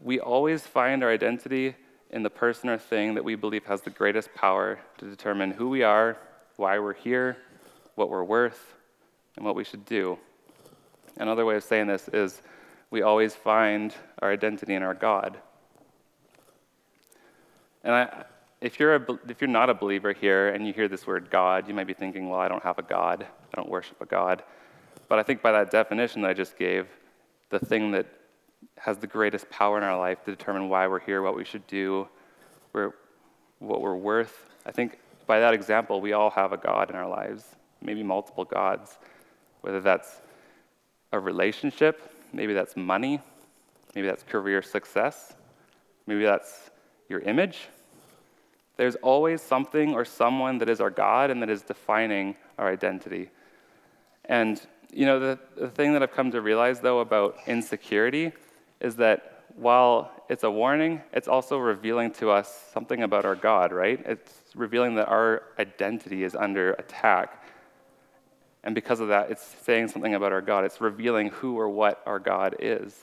we 0.00 0.18
always 0.18 0.66
find 0.66 1.04
our 1.04 1.12
identity 1.12 1.76
in 2.10 2.24
the 2.24 2.30
person 2.30 2.68
or 2.68 2.76
thing 2.76 3.14
that 3.14 3.22
we 3.22 3.36
believe 3.36 3.64
has 3.66 3.82
the 3.82 3.90
greatest 3.90 4.34
power 4.34 4.80
to 4.98 5.08
determine 5.08 5.52
who 5.52 5.68
we 5.68 5.84
are, 5.84 6.18
why 6.56 6.76
we're 6.80 6.92
here, 6.92 7.36
what 7.94 8.10
we're 8.10 8.24
worth, 8.24 8.74
and 9.36 9.44
what 9.44 9.54
we 9.54 9.62
should 9.62 9.84
do. 9.84 10.18
Another 11.18 11.44
way 11.44 11.54
of 11.54 11.62
saying 11.62 11.86
this 11.86 12.08
is 12.08 12.42
we 12.90 13.02
always 13.02 13.36
find 13.36 13.94
our 14.18 14.32
identity 14.32 14.74
in 14.74 14.82
our 14.82 14.94
God. 14.94 15.38
And 17.84 17.94
I, 17.94 18.24
if, 18.60 18.78
you're 18.78 18.96
a, 18.96 19.18
if 19.28 19.40
you're 19.40 19.48
not 19.48 19.70
a 19.70 19.74
believer 19.74 20.12
here 20.12 20.48
and 20.48 20.66
you 20.66 20.72
hear 20.72 20.88
this 20.88 21.06
word 21.06 21.30
God, 21.30 21.68
you 21.68 21.74
might 21.74 21.86
be 21.86 21.94
thinking, 21.94 22.28
well, 22.28 22.40
I 22.40 22.48
don't 22.48 22.62
have 22.62 22.78
a 22.78 22.82
God. 22.82 23.26
I 23.52 23.56
don't 23.56 23.68
worship 23.68 24.00
a 24.00 24.06
God. 24.06 24.42
But 25.08 25.18
I 25.18 25.22
think 25.22 25.42
by 25.42 25.52
that 25.52 25.70
definition 25.70 26.22
that 26.22 26.28
I 26.28 26.34
just 26.34 26.56
gave, 26.56 26.86
the 27.48 27.58
thing 27.58 27.90
that 27.92 28.06
has 28.76 28.98
the 28.98 29.06
greatest 29.06 29.48
power 29.50 29.78
in 29.78 29.84
our 29.84 29.98
life 29.98 30.24
to 30.24 30.30
determine 30.30 30.68
why 30.68 30.86
we're 30.86 31.00
here, 31.00 31.22
what 31.22 31.36
we 31.36 31.44
should 31.44 31.66
do, 31.66 32.06
what 32.72 32.92
we're 33.58 33.96
worth, 33.96 34.46
I 34.66 34.72
think 34.72 34.98
by 35.26 35.40
that 35.40 35.54
example, 35.54 36.00
we 36.00 36.12
all 36.12 36.30
have 36.30 36.52
a 36.52 36.56
God 36.56 36.90
in 36.90 36.96
our 36.96 37.08
lives, 37.08 37.44
maybe 37.80 38.02
multiple 38.02 38.44
gods 38.44 38.98
whether 39.60 39.80
that's 39.80 40.20
a 41.12 41.18
relationship, 41.18 42.12
maybe 42.32 42.54
that's 42.54 42.76
money, 42.76 43.20
maybe 43.94 44.06
that's 44.06 44.22
career 44.22 44.62
success, 44.62 45.34
maybe 46.06 46.24
that's 46.24 46.69
your 47.10 47.20
image. 47.20 47.68
There's 48.76 48.96
always 48.96 49.42
something 49.42 49.94
or 49.94 50.04
someone 50.04 50.58
that 50.58 50.68
is 50.68 50.80
our 50.80 50.90
God 50.90 51.30
and 51.30 51.42
that 51.42 51.50
is 51.50 51.62
defining 51.62 52.36
our 52.58 52.72
identity. 52.72 53.30
And, 54.24 54.60
you 54.92 55.04
know, 55.04 55.18
the, 55.20 55.38
the 55.56 55.68
thing 55.68 55.92
that 55.92 56.02
I've 56.02 56.12
come 56.12 56.30
to 56.30 56.40
realize, 56.40 56.80
though, 56.80 57.00
about 57.00 57.36
insecurity 57.46 58.32
is 58.80 58.96
that 58.96 59.44
while 59.56 60.10
it's 60.30 60.44
a 60.44 60.50
warning, 60.50 61.02
it's 61.12 61.28
also 61.28 61.58
revealing 61.58 62.12
to 62.12 62.30
us 62.30 62.70
something 62.72 63.02
about 63.02 63.24
our 63.24 63.34
God, 63.34 63.72
right? 63.72 64.00
It's 64.06 64.42
revealing 64.54 64.94
that 64.94 65.08
our 65.08 65.42
identity 65.58 66.24
is 66.24 66.34
under 66.34 66.72
attack 66.74 67.40
and 68.62 68.74
because 68.74 69.00
of 69.00 69.08
that, 69.08 69.30
it's 69.30 69.42
saying 69.62 69.88
something 69.88 70.14
about 70.14 70.32
our 70.32 70.42
God. 70.42 70.64
It's 70.64 70.80
revealing 70.80 71.28
who 71.30 71.58
or 71.58 71.68
what 71.68 72.02
our 72.04 72.18
God 72.18 72.56
is. 72.58 72.94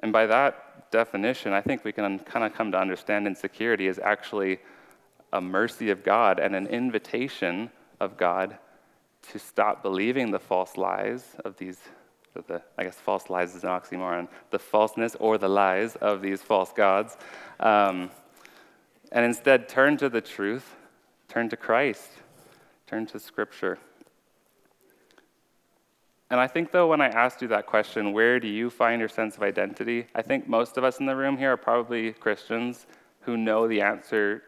And 0.00 0.12
by 0.12 0.26
that 0.26 0.71
definition, 0.92 1.52
I 1.52 1.60
think 1.60 1.82
we 1.84 1.90
can 1.90 2.20
kind 2.20 2.44
of 2.44 2.54
come 2.54 2.70
to 2.70 2.78
understand 2.78 3.26
insecurity 3.26 3.88
as 3.88 3.98
actually 3.98 4.60
a 5.32 5.40
mercy 5.40 5.90
of 5.90 6.04
God 6.04 6.38
and 6.38 6.54
an 6.54 6.68
invitation 6.68 7.70
of 7.98 8.16
God 8.16 8.58
to 9.30 9.38
stop 9.38 9.82
believing 9.82 10.30
the 10.30 10.38
false 10.38 10.76
lies 10.76 11.36
of 11.44 11.56
these, 11.56 11.78
the, 12.34 12.62
I 12.78 12.84
guess 12.84 12.96
false 12.96 13.30
lies 13.30 13.54
is 13.54 13.64
an 13.64 13.70
oxymoron, 13.70 14.28
the 14.50 14.58
falseness 14.58 15.16
or 15.18 15.38
the 15.38 15.48
lies 15.48 15.96
of 15.96 16.22
these 16.22 16.42
false 16.42 16.72
gods, 16.72 17.16
um, 17.58 18.10
and 19.10 19.24
instead 19.24 19.68
turn 19.68 19.96
to 19.98 20.08
the 20.08 20.20
truth, 20.20 20.76
turn 21.28 21.48
to 21.48 21.56
Christ, 21.56 22.08
turn 22.86 23.06
to 23.06 23.18
Scripture. 23.18 23.78
And 26.32 26.40
I 26.40 26.46
think, 26.46 26.72
though, 26.72 26.86
when 26.86 27.02
I 27.02 27.08
asked 27.08 27.42
you 27.42 27.48
that 27.48 27.66
question, 27.66 28.14
where 28.14 28.40
do 28.40 28.48
you 28.48 28.70
find 28.70 29.00
your 29.00 29.10
sense 29.10 29.36
of 29.36 29.42
identity? 29.42 30.06
I 30.14 30.22
think 30.22 30.48
most 30.48 30.78
of 30.78 30.82
us 30.82 30.98
in 30.98 31.04
the 31.04 31.14
room 31.14 31.36
here 31.36 31.52
are 31.52 31.58
probably 31.58 32.14
Christians 32.14 32.86
who 33.20 33.36
know 33.36 33.68
the 33.68 33.82
answer 33.82 34.42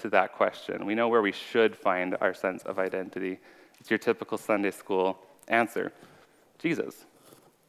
to 0.00 0.10
that 0.10 0.32
question. 0.32 0.84
We 0.84 0.96
know 0.96 1.06
where 1.06 1.22
we 1.22 1.30
should 1.30 1.76
find 1.76 2.16
our 2.20 2.34
sense 2.34 2.64
of 2.64 2.80
identity. 2.80 3.38
It's 3.78 3.88
your 3.88 4.00
typical 4.00 4.36
Sunday 4.36 4.72
school 4.72 5.16
answer 5.46 5.92
Jesus. 6.58 7.06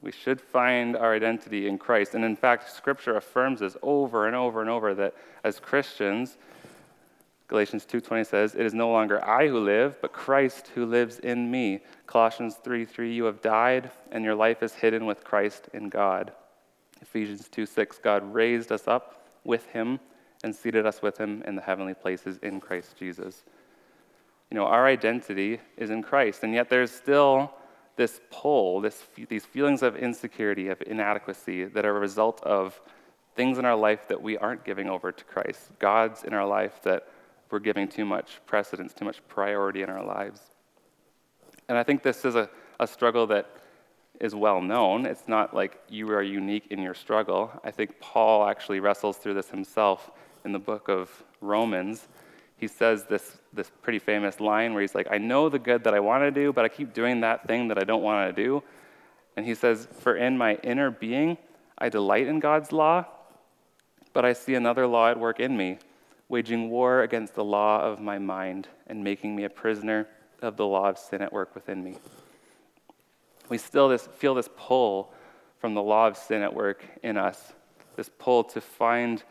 We 0.02 0.12
should 0.12 0.42
find 0.42 0.98
our 0.98 1.14
identity 1.14 1.68
in 1.68 1.78
Christ. 1.78 2.16
And 2.16 2.26
in 2.26 2.36
fact, 2.36 2.72
Scripture 2.72 3.18
affirms 3.18 3.60
this 3.60 3.78
over 3.84 4.26
and 4.26 4.36
over 4.36 4.62
and 4.62 4.70
over 4.70 4.96
that 4.96 5.14
as 5.44 5.60
Christians, 5.60 6.38
Galatians 7.48 7.86
2:20 7.86 8.24
says, 8.24 8.56
"It 8.56 8.66
is 8.66 8.74
no 8.74 8.90
longer 8.90 9.24
I 9.24 9.48
who 9.48 9.60
live, 9.60 10.00
but 10.02 10.14
Christ 10.14 10.70
who 10.70 10.86
lives 10.86 11.20
in 11.20 11.52
me." 11.52 11.84
Colossians 12.08 12.56
3:3, 12.56 13.14
"You 13.14 13.26
have 13.26 13.42
died, 13.42 13.92
and 14.12 14.24
your 14.24 14.36
life 14.36 14.64
is 14.64 14.76
hidden 14.76 15.06
with 15.06 15.24
Christ 15.24 15.70
in 15.74 15.90
God." 15.90 16.34
Ephesians 17.02 17.50
2:6, 17.50 18.00
God 18.00 18.34
raised 18.34 18.72
us 18.72 18.88
up 18.88 19.28
with 19.44 19.66
him 19.68 20.00
and 20.44 20.56
seated 20.56 20.86
us 20.86 21.02
with 21.02 21.18
him 21.18 21.42
in 21.46 21.56
the 21.56 21.62
heavenly 21.62 21.94
places 21.94 22.38
in 22.38 22.60
Christ 22.60 22.98
Jesus. 22.98 23.44
You 24.50 24.56
know, 24.56 24.66
our 24.66 24.86
identity 24.86 25.60
is 25.78 25.90
in 25.90 26.02
Christ, 26.02 26.44
and 26.44 26.54
yet 26.54 26.70
there's 26.70 26.92
still 26.92 27.54
this 27.96 28.22
pull, 28.32 28.82
this, 28.82 29.08
these 29.16 29.46
feelings 29.46 29.84
of 29.84 29.96
insecurity, 29.96 30.70
of 30.70 30.82
inadequacy 30.86 31.66
that 31.66 31.86
are 31.86 31.96
a 31.96 32.00
result 32.00 32.42
of 32.44 32.82
things 33.36 33.58
in 33.58 33.66
our 33.66 33.76
life 33.76 34.08
that 34.08 34.22
we 34.22 34.38
aren't 34.38 34.64
giving 34.64 34.90
over 34.90 35.12
to 35.12 35.24
Christ, 35.26 35.72
gods 35.80 36.24
in 36.24 36.34
our 36.34 36.46
life 36.46 36.82
that 36.84 37.08
we're 37.54 37.60
giving 37.60 37.88
too 37.88 38.04
much 38.04 38.42
precedence, 38.48 38.94
too 38.94 39.06
much 39.06 39.22
priority 39.28 39.84
in 39.84 39.90
our 39.90 40.04
lives. 40.04 40.42
And 41.70 41.78
I 41.78 41.84
think 41.84 42.02
this 42.02 42.26
is 42.26 42.34
a, 42.34 42.50
a 42.80 42.88
struggle 42.88 43.28
that 43.28 43.48
is 44.20 44.34
well 44.34 44.60
known. 44.60 45.06
It's 45.06 45.28
not 45.28 45.56
like 45.56 45.80
you 45.88 46.10
are 46.10 46.24
unique 46.24 46.68
in 46.72 46.80
your 46.80 46.96
struggle. 46.96 47.52
I 47.64 47.70
think 47.70 48.00
Paul 48.00 48.48
actually 48.48 48.80
wrestles 48.80 49.18
through 49.18 49.36
this 49.36 49.52
himself 49.52 50.10
in 50.44 50.52
the 50.52 50.58
book 50.60 50.90
of 50.90 51.24
Romans. 51.42 52.08
He 52.58 52.68
says 52.68 53.04
this, 53.04 53.38
this 53.54 53.72
pretty 53.84 54.00
famous 54.00 54.40
line 54.40 54.74
where 54.74 54.82
he's 54.82 54.96
like, 54.96 55.08
I 55.12 55.20
know 55.20 55.48
the 55.48 55.60
good 55.60 55.84
that 55.84 55.94
I 55.94 56.00
want 56.00 56.24
to 56.24 56.32
do, 56.32 56.52
but 56.52 56.66
I 56.66 56.70
keep 56.70 56.92
doing 56.92 57.22
that 57.22 57.48
thing 57.48 57.68
that 57.68 57.78
I 57.78 57.84
don't 57.84 58.02
want 58.02 58.36
to 58.36 58.44
do. 58.44 58.64
And 59.38 59.46
he 59.46 59.54
says, 59.54 59.88
For 60.00 60.16
in 60.16 60.40
my 60.40 60.56
inner 60.64 60.90
being, 60.90 61.38
I 61.78 61.90
delight 61.90 62.26
in 62.26 62.40
God's 62.40 62.72
law, 62.72 63.06
but 64.12 64.26
I 64.26 64.34
see 64.34 64.56
another 64.56 64.88
law 64.88 65.12
at 65.12 65.20
work 65.20 65.40
in 65.40 65.56
me 65.56 65.78
waging 66.34 66.72
war 66.72 67.04
against 67.04 67.36
the 67.36 67.44
law 67.44 67.80
of 67.84 68.02
my 68.02 68.18
mind 68.18 68.68
and 68.88 69.04
making 69.04 69.36
me 69.36 69.44
a 69.44 69.50
prisoner 69.50 70.08
of 70.42 70.58
the 70.58 70.66
law 70.66 70.90
of 70.90 70.98
sin 70.98 71.22
at 71.22 71.32
work 71.32 71.54
within 71.54 71.84
me. 71.84 71.96
We 73.50 73.60
still 73.60 73.88
this, 73.88 74.08
feel 74.18 74.34
this 74.34 74.50
pull 74.58 75.14
from 75.60 75.76
the 75.76 75.84
law 75.84 76.08
of 76.08 76.18
sin 76.18 76.42
at 76.42 76.52
work 76.52 76.84
in 77.04 77.18
us, 77.18 77.54
this 77.96 78.10
pull 78.18 78.44
to 78.46 78.60
find 78.60 79.22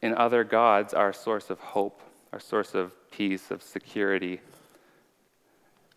in 0.00 0.14
other 0.14 0.42
gods 0.42 0.94
our 0.94 1.12
source 1.12 1.50
of 1.50 1.60
hope, 1.60 2.00
our 2.32 2.40
source 2.40 2.74
of 2.74 2.94
peace, 3.10 3.50
of 3.50 3.62
security. 3.62 4.40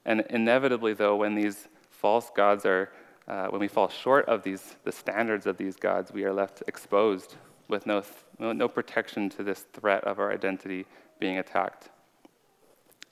And 0.04 0.26
inevitably, 0.30 0.96
though, 0.96 1.16
when 1.16 1.34
these 1.34 1.70
false 1.92 2.30
gods 2.36 2.66
are, 2.66 2.92
uh, 3.26 3.48
when 3.48 3.62
we 3.62 3.70
fall 3.70 3.88
short 3.88 4.26
of 4.26 4.44
these, 4.44 4.76
the 4.84 4.92
standards 4.92 5.46
of 5.46 5.56
these 5.56 5.78
gods, 5.78 6.12
we 6.12 6.26
are 6.26 6.34
left 6.34 6.62
exposed 6.68 7.38
with 7.68 7.86
no, 7.86 8.04
no 8.40 8.68
protection 8.68 9.30
to 9.32 9.44
this 9.44 9.66
threat 9.74 10.04
of 10.04 10.20
our 10.20 10.32
identity 10.32 10.86
being 11.20 11.38
attacked. 11.38 11.90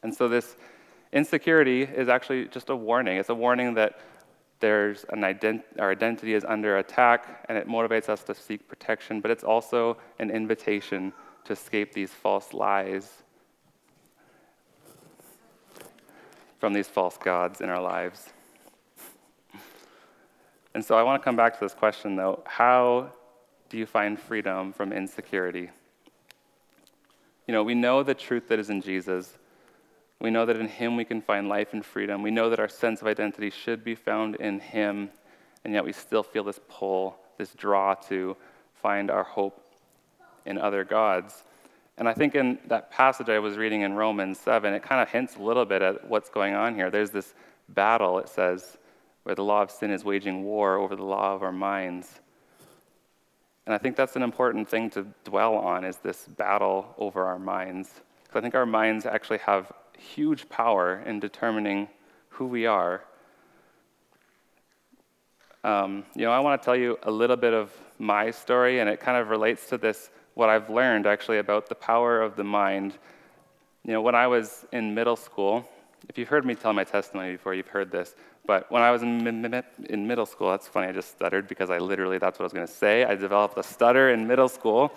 And 0.03 0.13
so, 0.13 0.27
this 0.27 0.55
insecurity 1.11 1.83
is 1.83 2.09
actually 2.09 2.47
just 2.47 2.69
a 2.69 2.75
warning. 2.75 3.17
It's 3.17 3.29
a 3.29 3.35
warning 3.35 3.73
that 3.75 3.99
there's 4.59 5.05
an 5.09 5.21
ident- 5.21 5.63
our 5.79 5.91
identity 5.91 6.33
is 6.33 6.45
under 6.45 6.77
attack 6.77 7.45
and 7.49 7.57
it 7.57 7.67
motivates 7.67 8.09
us 8.09 8.23
to 8.23 8.35
seek 8.35 8.67
protection, 8.67 9.21
but 9.21 9.31
it's 9.31 9.43
also 9.43 9.97
an 10.19 10.29
invitation 10.29 11.13
to 11.45 11.53
escape 11.53 11.93
these 11.93 12.11
false 12.11 12.53
lies 12.53 13.23
from 16.59 16.73
these 16.73 16.87
false 16.87 17.17
gods 17.17 17.61
in 17.61 17.69
our 17.69 17.81
lives. 17.81 18.29
And 20.73 20.83
so 20.83 20.97
I 20.97 21.03
want 21.03 21.21
to 21.21 21.23
come 21.23 21.35
back 21.35 21.53
to 21.53 21.59
this 21.59 21.73
question 21.73 22.15
though 22.15 22.43
how 22.45 23.11
do 23.75 23.79
you 23.79 23.85
find 23.85 24.17
freedom 24.17 24.71
from 24.71 24.93
insecurity? 24.93 25.69
You 27.45 27.51
know, 27.51 27.61
we 27.61 27.75
know 27.75 28.03
the 28.03 28.13
truth 28.13 28.47
that 28.47 28.57
is 28.57 28.69
in 28.69 28.81
Jesus. 28.81 29.37
We 30.21 30.29
know 30.29 30.45
that 30.45 30.55
in 30.55 30.69
Him 30.69 30.95
we 30.95 31.03
can 31.03 31.21
find 31.21 31.49
life 31.49 31.73
and 31.73 31.85
freedom. 31.85 32.21
We 32.21 32.31
know 32.31 32.49
that 32.49 32.59
our 32.61 32.69
sense 32.69 33.01
of 33.01 33.07
identity 33.07 33.49
should 33.49 33.83
be 33.83 33.93
found 33.93 34.37
in 34.37 34.61
Him, 34.61 35.09
and 35.65 35.73
yet 35.73 35.83
we 35.83 35.91
still 35.91 36.23
feel 36.23 36.45
this 36.45 36.57
pull, 36.69 37.17
this 37.37 37.53
draw 37.53 37.95
to 38.07 38.37
find 38.75 39.11
our 39.11 39.25
hope 39.25 39.61
in 40.45 40.57
other 40.57 40.85
gods. 40.85 41.43
And 41.97 42.07
I 42.07 42.13
think 42.13 42.33
in 42.33 42.59
that 42.67 42.91
passage 42.91 43.27
I 43.27 43.39
was 43.39 43.57
reading 43.57 43.81
in 43.81 43.91
Romans 43.95 44.39
7, 44.39 44.73
it 44.73 44.83
kind 44.83 45.01
of 45.01 45.09
hints 45.09 45.35
a 45.35 45.41
little 45.41 45.65
bit 45.65 45.81
at 45.81 46.07
what's 46.07 46.29
going 46.29 46.53
on 46.53 46.75
here. 46.75 46.89
There's 46.89 47.11
this 47.11 47.33
battle, 47.67 48.19
it 48.19 48.29
says, 48.29 48.77
where 49.23 49.35
the 49.35 49.43
law 49.43 49.63
of 49.63 49.69
sin 49.69 49.91
is 49.91 50.05
waging 50.05 50.45
war 50.45 50.77
over 50.77 50.95
the 50.95 51.03
law 51.03 51.35
of 51.35 51.43
our 51.43 51.51
minds. 51.51 52.21
And 53.65 53.73
I 53.73 53.77
think 53.77 53.95
that's 53.95 54.15
an 54.15 54.21
important 54.21 54.69
thing 54.69 54.89
to 54.91 55.07
dwell 55.23 55.55
on 55.55 55.83
is 55.83 55.97
this 55.97 56.27
battle 56.27 56.93
over 56.97 57.25
our 57.25 57.39
minds. 57.39 57.89
Because 58.23 58.37
I 58.37 58.41
think 58.41 58.55
our 58.55 58.65
minds 58.65 59.05
actually 59.05 59.39
have 59.39 59.71
huge 59.97 60.47
power 60.49 61.01
in 61.05 61.19
determining 61.19 61.87
who 62.29 62.45
we 62.45 62.65
are. 62.65 63.03
Um, 65.63 66.05
you 66.15 66.25
know, 66.25 66.31
I 66.31 66.39
want 66.39 66.61
to 66.61 66.65
tell 66.65 66.75
you 66.75 66.99
a 67.03 67.11
little 67.11 67.37
bit 67.37 67.53
of 67.53 67.71
my 67.97 68.29
story, 68.29 68.79
and 68.79 68.89
it 68.89 68.99
kind 68.99 69.17
of 69.17 69.29
relates 69.29 69.67
to 69.69 69.79
this, 69.79 70.11
what 70.35 70.49
I've 70.49 70.69
learned 70.69 71.07
actually 71.07 71.39
about 71.39 71.69
the 71.69 71.75
power 71.75 72.21
of 72.21 72.35
the 72.35 72.43
mind. 72.43 72.97
You 73.83 73.93
know, 73.93 74.01
when 74.01 74.13
I 74.13 74.27
was 74.27 74.65
in 74.71 74.93
middle 74.93 75.15
school, 75.15 75.67
if 76.07 76.19
you've 76.19 76.27
heard 76.27 76.45
me 76.45 76.53
tell 76.53 76.73
my 76.73 76.83
testimony 76.83 77.31
before, 77.31 77.55
you've 77.55 77.67
heard 77.67 77.89
this. 77.89 78.13
But 78.47 78.71
when 78.71 78.81
I 78.81 78.91
was 78.91 79.01
in, 79.01 79.63
in 79.89 80.07
middle 80.07 80.25
school, 80.25 80.51
that's 80.51 80.67
funny, 80.67 80.87
I 80.87 80.91
just 80.91 81.11
stuttered 81.11 81.47
because 81.47 81.69
I 81.69 81.79
literally, 81.79 82.17
that's 82.17 82.37
what 82.37 82.43
I 82.43 82.47
was 82.47 82.53
going 82.53 82.67
to 82.67 82.73
say. 82.73 83.03
I 83.03 83.15
developed 83.15 83.57
a 83.57 83.63
stutter 83.63 84.11
in 84.11 84.27
middle 84.27 84.49
school. 84.49 84.93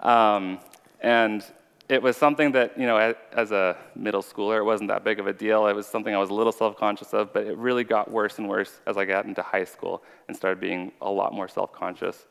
Um, 0.00 0.60
and 1.00 1.44
it 1.88 2.02
was 2.02 2.16
something 2.16 2.52
that, 2.52 2.78
you 2.78 2.86
know, 2.86 3.14
as 3.32 3.50
a 3.50 3.76
middle 3.96 4.22
schooler, 4.22 4.58
it 4.58 4.64
wasn't 4.64 4.88
that 4.88 5.04
big 5.04 5.18
of 5.18 5.26
a 5.26 5.32
deal. 5.32 5.66
It 5.66 5.74
was 5.74 5.86
something 5.86 6.14
I 6.14 6.18
was 6.18 6.30
a 6.30 6.34
little 6.34 6.52
self 6.52 6.76
conscious 6.76 7.14
of, 7.14 7.32
but 7.32 7.46
it 7.46 7.56
really 7.56 7.84
got 7.84 8.10
worse 8.10 8.38
and 8.38 8.48
worse 8.48 8.80
as 8.86 8.96
I 8.96 9.04
got 9.04 9.24
into 9.24 9.42
high 9.42 9.64
school 9.64 10.02
and 10.28 10.36
started 10.36 10.60
being 10.60 10.92
a 11.00 11.10
lot 11.10 11.32
more 11.32 11.48
self 11.48 11.72
conscious. 11.72 12.26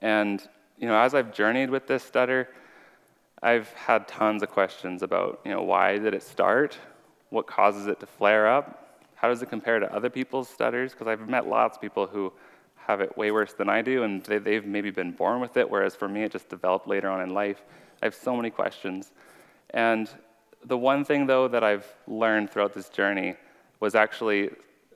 And, 0.00 0.46
you 0.78 0.86
know, 0.86 0.98
as 0.98 1.14
I've 1.14 1.32
journeyed 1.32 1.70
with 1.70 1.86
this 1.86 2.04
stutter, 2.04 2.50
I've 3.42 3.68
had 3.72 4.06
tons 4.06 4.42
of 4.42 4.50
questions 4.50 5.02
about, 5.02 5.40
you 5.44 5.50
know, 5.50 5.62
why 5.62 5.98
did 5.98 6.12
it 6.12 6.22
start? 6.22 6.76
What 7.30 7.46
causes 7.46 7.86
it 7.86 7.98
to 8.00 8.06
flare 8.06 8.46
up? 8.46 8.87
How 9.20 9.28
does 9.28 9.42
it 9.42 9.50
compare 9.50 9.78
to 9.78 9.92
other 9.94 10.10
people's 10.10 10.48
stutters? 10.48 10.92
Because 10.92 11.06
I've 11.06 11.28
met 11.28 11.46
lots 11.46 11.76
of 11.76 11.82
people 11.82 12.06
who 12.06 12.32
have 12.76 13.00
it 13.00 13.16
way 13.16 13.30
worse 13.30 13.52
than 13.52 13.68
I 13.68 13.82
do, 13.82 14.02
and 14.02 14.22
they, 14.24 14.38
they've 14.38 14.64
maybe 14.64 14.90
been 14.90 15.12
born 15.12 15.40
with 15.40 15.56
it, 15.56 15.68
whereas 15.68 15.94
for 15.94 16.08
me, 16.08 16.22
it 16.22 16.32
just 16.32 16.48
developed 16.48 16.86
later 16.86 17.08
on 17.08 17.20
in 17.20 17.34
life. 17.34 17.62
I 18.02 18.06
have 18.06 18.14
so 18.14 18.36
many 18.36 18.50
questions. 18.50 19.12
And 19.70 20.08
the 20.64 20.78
one 20.78 21.04
thing, 21.04 21.26
though, 21.26 21.48
that 21.48 21.62
I've 21.62 21.86
learned 22.06 22.50
throughout 22.50 22.72
this 22.72 22.88
journey 22.88 23.34
was 23.80 23.94
actually 23.94 24.50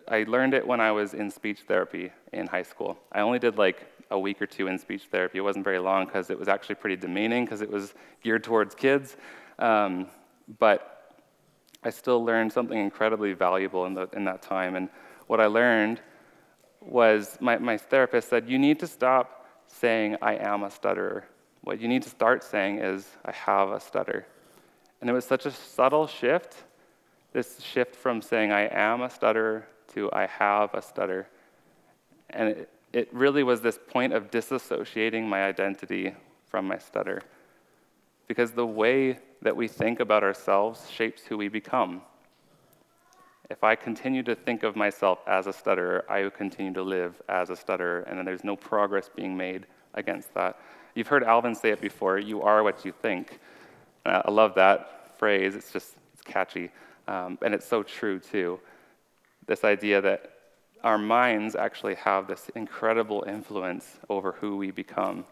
I 0.08 0.24
learned 0.24 0.54
it 0.54 0.66
when 0.66 0.80
I 0.80 0.92
was 0.92 1.14
in 1.14 1.30
speech 1.30 1.60
therapy 1.60 2.10
in 2.32 2.46
high 2.46 2.62
school. 2.62 2.98
I 3.12 3.20
only 3.20 3.38
did 3.38 3.56
like 3.56 3.86
a 4.10 4.18
week 4.18 4.42
or 4.42 4.46
two 4.46 4.66
in 4.66 4.78
speech 4.78 5.04
therapy. 5.10 5.38
It 5.38 5.42
wasn't 5.42 5.64
very 5.64 5.78
long 5.78 6.06
because 6.06 6.30
it 6.30 6.38
was 6.38 6.48
actually 6.48 6.74
pretty 6.76 6.96
demeaning 6.96 7.44
because 7.44 7.62
it 7.62 7.70
was 7.70 7.94
geared 8.22 8.44
towards 8.44 8.74
kids. 8.74 9.16
Um, 9.58 10.06
but 10.58 10.91
I 11.84 11.90
still 11.90 12.24
learned 12.24 12.52
something 12.52 12.78
incredibly 12.78 13.32
valuable 13.32 13.86
in, 13.86 13.94
the, 13.94 14.08
in 14.12 14.24
that 14.24 14.42
time. 14.42 14.76
And 14.76 14.88
what 15.26 15.40
I 15.40 15.46
learned 15.46 16.00
was 16.80 17.38
my, 17.40 17.58
my 17.58 17.76
therapist 17.76 18.28
said, 18.28 18.48
You 18.48 18.58
need 18.58 18.78
to 18.80 18.86
stop 18.86 19.46
saying, 19.66 20.16
I 20.22 20.34
am 20.34 20.62
a 20.62 20.70
stutterer. 20.70 21.24
What 21.62 21.80
you 21.80 21.88
need 21.88 22.02
to 22.02 22.10
start 22.10 22.42
saying 22.42 22.78
is, 22.78 23.06
I 23.24 23.32
have 23.32 23.70
a 23.70 23.80
stutter. 23.80 24.26
And 25.00 25.08
it 25.08 25.12
was 25.12 25.24
such 25.24 25.46
a 25.46 25.50
subtle 25.50 26.06
shift 26.06 26.64
this 27.32 27.60
shift 27.60 27.96
from 27.96 28.20
saying, 28.20 28.52
I 28.52 28.68
am 28.68 29.00
a 29.02 29.10
stutterer 29.10 29.66
to 29.94 30.10
I 30.12 30.26
have 30.26 30.74
a 30.74 30.82
stutter. 30.82 31.28
And 32.30 32.50
it, 32.50 32.70
it 32.92 33.08
really 33.12 33.42
was 33.42 33.60
this 33.60 33.78
point 33.88 34.12
of 34.12 34.30
disassociating 34.30 35.24
my 35.24 35.44
identity 35.44 36.14
from 36.46 36.66
my 36.66 36.78
stutter. 36.78 37.22
Because 38.28 38.52
the 38.52 38.66
way 38.66 39.18
that 39.42 39.56
we 39.56 39.68
think 39.68 40.00
about 40.00 40.22
ourselves 40.22 40.88
shapes 40.88 41.22
who 41.22 41.36
we 41.36 41.48
become. 41.48 42.02
If 43.50 43.64
I 43.64 43.74
continue 43.74 44.22
to 44.22 44.34
think 44.34 44.62
of 44.62 44.76
myself 44.76 45.18
as 45.26 45.46
a 45.46 45.52
stutterer, 45.52 46.04
I 46.08 46.22
will 46.22 46.30
continue 46.30 46.72
to 46.72 46.82
live 46.82 47.20
as 47.28 47.50
a 47.50 47.56
stutterer, 47.56 48.00
and 48.02 48.16
then 48.16 48.24
there's 48.24 48.44
no 48.44 48.56
progress 48.56 49.10
being 49.14 49.36
made 49.36 49.66
against 49.94 50.32
that. 50.34 50.58
You've 50.94 51.08
heard 51.08 51.24
Alvin 51.24 51.54
say 51.54 51.70
it 51.70 51.80
before 51.80 52.18
you 52.18 52.42
are 52.42 52.62
what 52.62 52.84
you 52.84 52.92
think. 53.02 53.40
Uh, 54.06 54.22
I 54.24 54.30
love 54.30 54.54
that 54.54 55.18
phrase, 55.18 55.54
it's 55.54 55.72
just 55.72 55.96
it's 56.14 56.22
catchy, 56.22 56.70
um, 57.08 57.36
and 57.42 57.52
it's 57.52 57.66
so 57.66 57.82
true 57.82 58.18
too. 58.18 58.60
This 59.46 59.64
idea 59.64 60.00
that 60.00 60.30
our 60.84 60.98
minds 60.98 61.54
actually 61.54 61.94
have 61.96 62.26
this 62.26 62.48
incredible 62.54 63.24
influence 63.26 63.98
over 64.08 64.32
who 64.32 64.56
we 64.56 64.70
become. 64.70 65.24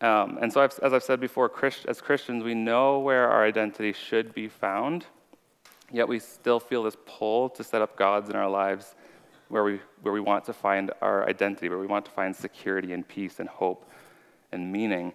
Um, 0.00 0.38
and 0.42 0.52
so, 0.52 0.60
I've, 0.60 0.78
as 0.82 0.92
I've 0.92 1.02
said 1.02 1.20
before, 1.20 1.48
Christ, 1.48 1.86
as 1.88 2.00
Christians, 2.02 2.44
we 2.44 2.54
know 2.54 2.98
where 2.98 3.30
our 3.30 3.44
identity 3.44 3.94
should 3.94 4.34
be 4.34 4.46
found, 4.46 5.06
yet 5.90 6.06
we 6.06 6.18
still 6.18 6.60
feel 6.60 6.82
this 6.82 6.96
pull 7.06 7.48
to 7.50 7.64
set 7.64 7.80
up 7.80 7.96
gods 7.96 8.28
in 8.28 8.36
our 8.36 8.48
lives 8.48 8.94
where 9.48 9.64
we, 9.64 9.80
where 10.02 10.12
we 10.12 10.20
want 10.20 10.44
to 10.44 10.52
find 10.52 10.90
our 11.00 11.26
identity, 11.26 11.70
where 11.70 11.78
we 11.78 11.86
want 11.86 12.04
to 12.04 12.10
find 12.10 12.36
security 12.36 12.92
and 12.92 13.08
peace 13.08 13.40
and 13.40 13.48
hope 13.48 13.88
and 14.52 14.70
meaning. 14.70 15.14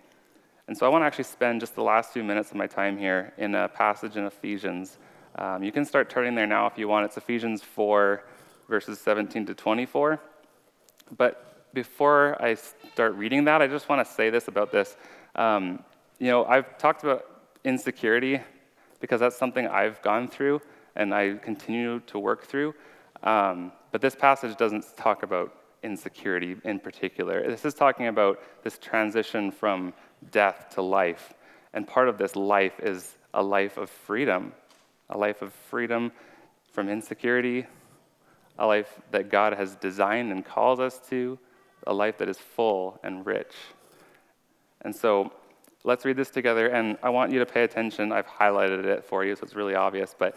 And 0.68 0.76
so, 0.76 0.88
I 0.88 0.90
want 0.90 1.04
to 1.04 1.06
actually 1.06 1.26
spend 1.26 1.60
just 1.60 1.76
the 1.76 1.84
last 1.84 2.12
few 2.12 2.24
minutes 2.24 2.50
of 2.50 2.58
my 2.58 2.68
time 2.68 2.98
here 2.98 3.34
in 3.38 3.54
a 3.54 3.68
passage 3.70 4.18
in 4.18 4.26
Ephesians. 4.26 4.98
Um, 5.36 5.64
you 5.64 5.72
can 5.72 5.86
start 5.86 6.10
turning 6.10 6.34
there 6.34 6.48
now 6.48 6.66
if 6.66 6.78
you 6.80 6.88
want. 6.88 7.06
It's 7.06 7.18
Ephesians 7.18 7.62
4, 7.62 8.24
verses 8.68 9.00
17 9.00 9.46
to 9.46 9.54
24. 9.54 10.20
But 11.18 11.51
before 11.74 12.42
I 12.42 12.56
start 12.56 13.16
reading 13.16 13.46
that, 13.46 13.62
I 13.62 13.68
just 13.68 13.90
want 13.90 14.06
to 14.06 14.14
say 14.14 14.30
this 14.30 14.48
about 14.48 14.72
this. 14.72 14.98
Um, 15.36 15.84
you 16.20 16.28
know, 16.28 16.46
I've 16.46 16.78
talked 16.78 17.04
about 17.04 17.26
insecurity 17.64 18.40
because 19.00 19.20
that's 19.20 19.38
something 19.38 19.68
I've 19.68 20.02
gone 20.02 20.28
through 20.28 20.62
and 20.96 21.14
I 21.14 21.36
continue 21.36 22.00
to 22.02 22.20
work 22.20 22.46
through. 22.46 22.76
Um, 23.24 23.72
but 23.92 24.02
this 24.02 24.16
passage 24.16 24.58
doesn't 24.58 24.86
talk 24.98 25.24
about 25.24 25.54
insecurity 25.84 26.58
in 26.64 26.80
particular. 26.80 27.48
This 27.48 27.66
is 27.66 27.74
talking 27.74 28.08
about 28.08 28.40
this 28.64 28.78
transition 28.78 29.52
from 29.52 29.94
death 30.32 30.68
to 30.76 30.82
life. 30.82 31.34
And 31.74 31.88
part 31.88 32.10
of 32.10 32.18
this 32.18 32.36
life 32.36 32.80
is 32.80 33.18
a 33.34 33.42
life 33.42 33.78
of 33.78 33.90
freedom, 33.90 34.54
a 35.10 35.18
life 35.18 35.42
of 35.42 35.54
freedom 35.54 36.12
from 36.72 36.90
insecurity, 36.90 37.66
a 38.60 38.68
life 38.68 39.00
that 39.12 39.30
God 39.30 39.54
has 39.54 39.76
designed 39.76 40.32
and 40.32 40.46
calls 40.46 40.80
us 40.80 41.00
to, 41.10 41.40
a 41.88 41.94
life 41.94 42.18
that 42.20 42.30
is 42.30 42.38
full 42.38 43.00
and 43.04 43.26
rich. 43.26 43.54
And 44.82 44.96
so 44.96 45.32
let's 45.84 46.06
read 46.06 46.18
this 46.18 46.30
together, 46.30 46.68
and 46.68 46.98
I 47.04 47.10
want 47.10 47.32
you 47.32 47.40
to 47.40 47.46
pay 47.46 47.64
attention. 47.64 48.12
I've 48.12 48.28
highlighted 48.28 48.86
it 48.86 49.04
for 49.04 49.24
you, 49.26 49.36
so 49.36 49.44
it's 49.44 49.56
really 49.56 49.76
obvious, 49.76 50.16
but 50.18 50.36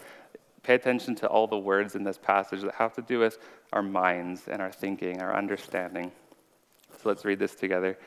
pay 0.63 0.75
attention 0.75 1.15
to 1.15 1.27
all 1.27 1.47
the 1.47 1.57
words 1.57 1.95
in 1.95 2.03
this 2.03 2.17
passage 2.17 2.61
that 2.61 2.73
have 2.75 2.93
to 2.93 3.01
do 3.01 3.19
with 3.19 3.37
our 3.71 3.83
minds 3.83 4.47
and 4.47 4.61
our 4.61 4.71
thinking, 4.71 5.21
our 5.21 5.35
understanding. 5.35 6.11
So 6.97 7.09
let's 7.09 7.25
read 7.25 7.39
this 7.39 7.55
together. 7.55 7.97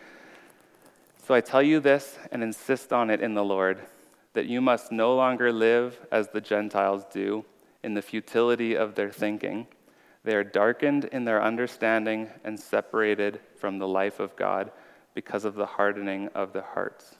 So 1.26 1.34
I 1.34 1.40
tell 1.40 1.62
you 1.62 1.78
this 1.78 2.18
and 2.32 2.42
insist 2.42 2.92
on 2.92 3.10
it 3.10 3.20
in 3.20 3.34
the 3.34 3.44
Lord 3.44 3.80
that 4.32 4.46
you 4.46 4.60
must 4.60 4.90
no 4.90 5.14
longer 5.14 5.52
live 5.52 5.98
as 6.10 6.28
the 6.28 6.40
Gentiles 6.40 7.04
do 7.12 7.44
in 7.82 7.94
the 7.94 8.02
futility 8.02 8.76
of 8.76 8.94
their 8.94 9.10
thinking. 9.10 9.66
They 10.24 10.34
are 10.34 10.44
darkened 10.44 11.06
in 11.06 11.24
their 11.24 11.42
understanding 11.42 12.28
and 12.44 12.58
separated 12.58 13.40
from 13.56 13.78
the 13.78 13.88
life 13.88 14.20
of 14.20 14.36
God 14.36 14.70
because 15.14 15.44
of 15.44 15.54
the 15.54 15.66
hardening 15.66 16.28
of 16.34 16.52
their 16.52 16.62
hearts. 16.74 17.16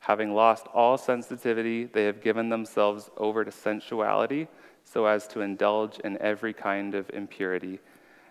Having 0.00 0.34
lost 0.34 0.66
all 0.72 0.96
sensitivity, 0.96 1.84
they 1.84 2.04
have 2.04 2.22
given 2.22 2.48
themselves 2.48 3.10
over 3.16 3.44
to 3.44 3.50
sensuality 3.50 4.48
so 4.84 5.06
as 5.06 5.26
to 5.28 5.40
indulge 5.40 5.98
in 6.00 6.16
every 6.18 6.52
kind 6.52 6.94
of 6.94 7.10
impurity, 7.10 7.80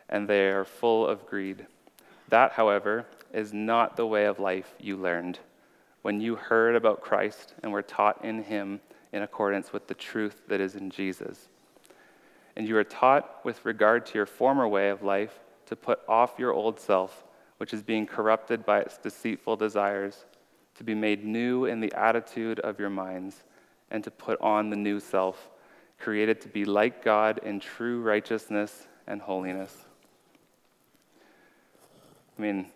and 0.09 0.27
they 0.27 0.47
are 0.47 0.65
full 0.65 1.05
of 1.05 1.25
greed. 1.25 1.65
That, 2.29 2.53
however, 2.53 3.05
is 3.33 3.53
not 3.53 3.95
the 3.95 4.07
way 4.07 4.25
of 4.25 4.39
life 4.39 4.73
you 4.79 4.97
learned 4.97 5.39
when 6.01 6.21
you 6.21 6.35
heard 6.35 6.75
about 6.75 7.01
Christ 7.01 7.53
and 7.61 7.71
were 7.71 7.81
taught 7.81 8.23
in 8.23 8.43
him 8.43 8.79
in 9.11 9.23
accordance 9.23 9.73
with 9.73 9.87
the 9.87 9.93
truth 9.93 10.43
that 10.47 10.61
is 10.61 10.75
in 10.75 10.89
Jesus. 10.89 11.49
And 12.57 12.67
you 12.67 12.75
are 12.75 12.83
taught 12.83 13.45
with 13.45 13.63
regard 13.65 14.07
to 14.07 14.15
your 14.15 14.25
former 14.25 14.67
way 14.67 14.89
of 14.89 15.03
life 15.03 15.39
to 15.67 15.75
put 15.75 15.99
off 16.09 16.39
your 16.39 16.51
old 16.51 16.79
self, 16.79 17.23
which 17.57 17.71
is 17.71 17.83
being 17.83 18.07
corrupted 18.07 18.65
by 18.65 18.79
its 18.79 18.97
deceitful 18.97 19.57
desires, 19.57 20.25
to 20.75 20.83
be 20.83 20.95
made 20.95 21.23
new 21.23 21.65
in 21.65 21.81
the 21.81 21.93
attitude 21.93 22.59
of 22.61 22.79
your 22.79 22.89
minds, 22.89 23.43
and 23.91 24.03
to 24.03 24.09
put 24.09 24.41
on 24.41 24.71
the 24.71 24.75
new 24.75 24.99
self, 24.99 25.51
created 25.99 26.41
to 26.41 26.47
be 26.47 26.65
like 26.65 27.05
God 27.05 27.39
in 27.43 27.59
true 27.59 28.01
righteousness 28.01 28.87
and 29.05 29.21
holiness. 29.21 29.85
I 32.39 32.41
mean, 32.41 32.67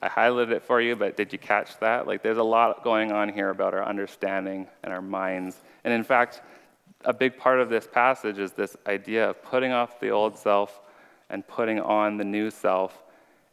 I 0.00 0.08
highlighted 0.08 0.52
it 0.52 0.62
for 0.62 0.80
you, 0.80 0.96
but 0.96 1.18
did 1.18 1.34
you 1.34 1.38
catch 1.38 1.78
that? 1.80 2.06
Like, 2.06 2.22
there's 2.22 2.38
a 2.38 2.42
lot 2.42 2.82
going 2.82 3.12
on 3.12 3.28
here 3.28 3.50
about 3.50 3.74
our 3.74 3.84
understanding 3.84 4.68
and 4.82 4.90
our 4.90 5.02
minds. 5.02 5.62
And 5.84 5.92
in 5.92 6.02
fact, 6.02 6.40
a 7.04 7.12
big 7.12 7.36
part 7.36 7.60
of 7.60 7.68
this 7.68 7.86
passage 7.86 8.38
is 8.38 8.52
this 8.52 8.76
idea 8.86 9.30
of 9.30 9.42
putting 9.42 9.72
off 9.72 10.00
the 10.00 10.10
old 10.10 10.36
self 10.36 10.80
and 11.30 11.46
putting 11.46 11.80
on 11.80 12.16
the 12.16 12.24
new 12.24 12.50
self. 12.50 13.02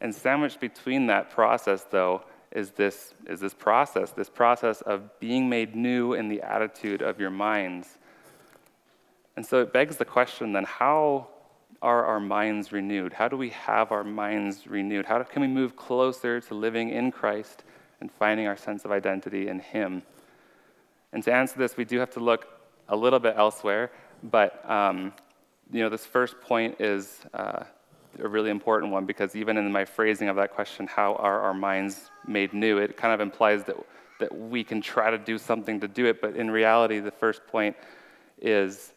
And 0.00 0.14
sandwiched 0.14 0.60
between 0.60 1.06
that 1.06 1.30
process, 1.30 1.84
though, 1.90 2.22
is 2.52 2.70
this, 2.72 3.14
is 3.26 3.40
this 3.40 3.54
process, 3.54 4.10
this 4.12 4.30
process 4.30 4.80
of 4.82 5.18
being 5.20 5.48
made 5.48 5.74
new 5.74 6.14
in 6.14 6.28
the 6.28 6.42
attitude 6.42 7.02
of 7.02 7.20
your 7.20 7.30
minds. 7.30 7.98
And 9.36 9.46
so 9.46 9.60
it 9.60 9.72
begs 9.72 9.96
the 9.96 10.04
question 10.04 10.52
then 10.52 10.64
how 10.64 11.28
are 11.82 12.04
our 12.04 12.20
minds 12.20 12.72
renewed? 12.72 13.12
How 13.12 13.28
do 13.28 13.36
we 13.36 13.50
have 13.50 13.90
our 13.90 14.04
minds 14.04 14.66
renewed? 14.66 15.06
How 15.06 15.22
can 15.22 15.40
we 15.40 15.48
move 15.48 15.76
closer 15.76 16.40
to 16.40 16.54
living 16.54 16.90
in 16.90 17.10
Christ 17.10 17.64
and 18.00 18.10
finding 18.12 18.46
our 18.46 18.56
sense 18.56 18.84
of 18.84 18.90
identity 18.90 19.48
in 19.48 19.60
Him? 19.60 20.02
And 21.12 21.22
to 21.24 21.32
answer 21.32 21.58
this, 21.58 21.76
we 21.76 21.84
do 21.84 21.98
have 21.98 22.10
to 22.10 22.20
look 22.20 22.59
a 22.90 22.96
little 22.96 23.18
bit 23.18 23.34
elsewhere, 23.36 23.90
but 24.22 24.68
um, 24.70 25.12
you 25.72 25.80
know, 25.80 25.88
this 25.88 26.04
first 26.04 26.40
point 26.40 26.80
is 26.80 27.20
uh, 27.32 27.64
a 28.18 28.28
really 28.28 28.50
important 28.50 28.92
one 28.92 29.06
because 29.06 29.34
even 29.34 29.56
in 29.56 29.70
my 29.72 29.84
phrasing 29.84 30.28
of 30.28 30.36
that 30.36 30.52
question, 30.52 30.86
how 30.86 31.14
are 31.14 31.40
our 31.40 31.54
minds 31.54 32.10
made 32.26 32.52
new? 32.52 32.78
It 32.78 32.96
kind 32.96 33.14
of 33.14 33.20
implies 33.20 33.64
that 33.64 33.76
that 34.18 34.36
we 34.36 34.62
can 34.62 34.82
try 34.82 35.10
to 35.10 35.16
do 35.16 35.38
something 35.38 35.80
to 35.80 35.88
do 35.88 36.04
it, 36.04 36.20
but 36.20 36.36
in 36.36 36.50
reality, 36.50 37.00
the 37.00 37.10
first 37.10 37.40
point 37.46 37.74
is 38.38 38.92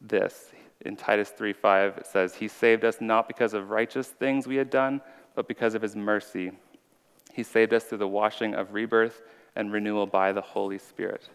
this 0.00 0.50
in 0.80 0.96
Titus 0.96 1.30
3:5 1.30 1.98
it 1.98 2.06
says, 2.06 2.34
"He 2.34 2.48
saved 2.48 2.84
us 2.84 3.00
not 3.00 3.28
because 3.28 3.54
of 3.54 3.70
righteous 3.70 4.08
things 4.08 4.46
we 4.46 4.56
had 4.56 4.70
done, 4.70 5.02
but 5.34 5.46
because 5.46 5.74
of 5.74 5.82
his 5.82 5.94
mercy. 5.94 6.52
He 7.32 7.42
saved 7.42 7.74
us 7.74 7.84
through 7.84 7.98
the 7.98 8.08
washing 8.08 8.54
of 8.54 8.72
rebirth 8.72 9.22
and 9.54 9.72
renewal 9.72 10.06
by 10.06 10.32
the 10.32 10.40
Holy 10.40 10.78
Spirit." 10.78 11.28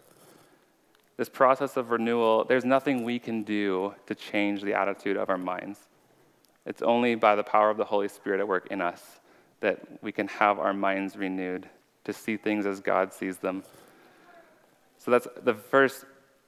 This 1.16 1.28
process 1.28 1.76
of 1.76 1.90
renewal, 1.90 2.44
there's 2.44 2.64
nothing 2.64 3.04
we 3.04 3.18
can 3.18 3.42
do 3.42 3.94
to 4.06 4.14
change 4.14 4.62
the 4.62 4.74
attitude 4.74 5.16
of 5.16 5.28
our 5.28 5.38
minds. 5.38 5.78
It's 6.64 6.82
only 6.82 7.14
by 7.14 7.34
the 7.34 7.42
power 7.42 7.70
of 7.70 7.76
the 7.76 7.84
Holy 7.84 8.08
Spirit 8.08 8.40
at 8.40 8.48
work 8.48 8.68
in 8.70 8.80
us 8.80 9.20
that 9.60 9.80
we 10.02 10.12
can 10.12 10.28
have 10.28 10.58
our 10.58 10.72
minds 10.72 11.16
renewed 11.16 11.68
to 12.04 12.12
see 12.12 12.36
things 12.36 12.66
as 12.66 12.80
God 12.80 13.12
sees 13.12 13.38
them. 13.38 13.62
So 14.98 15.10
that's 15.10 15.28
the 15.42 15.54
first 15.54 16.04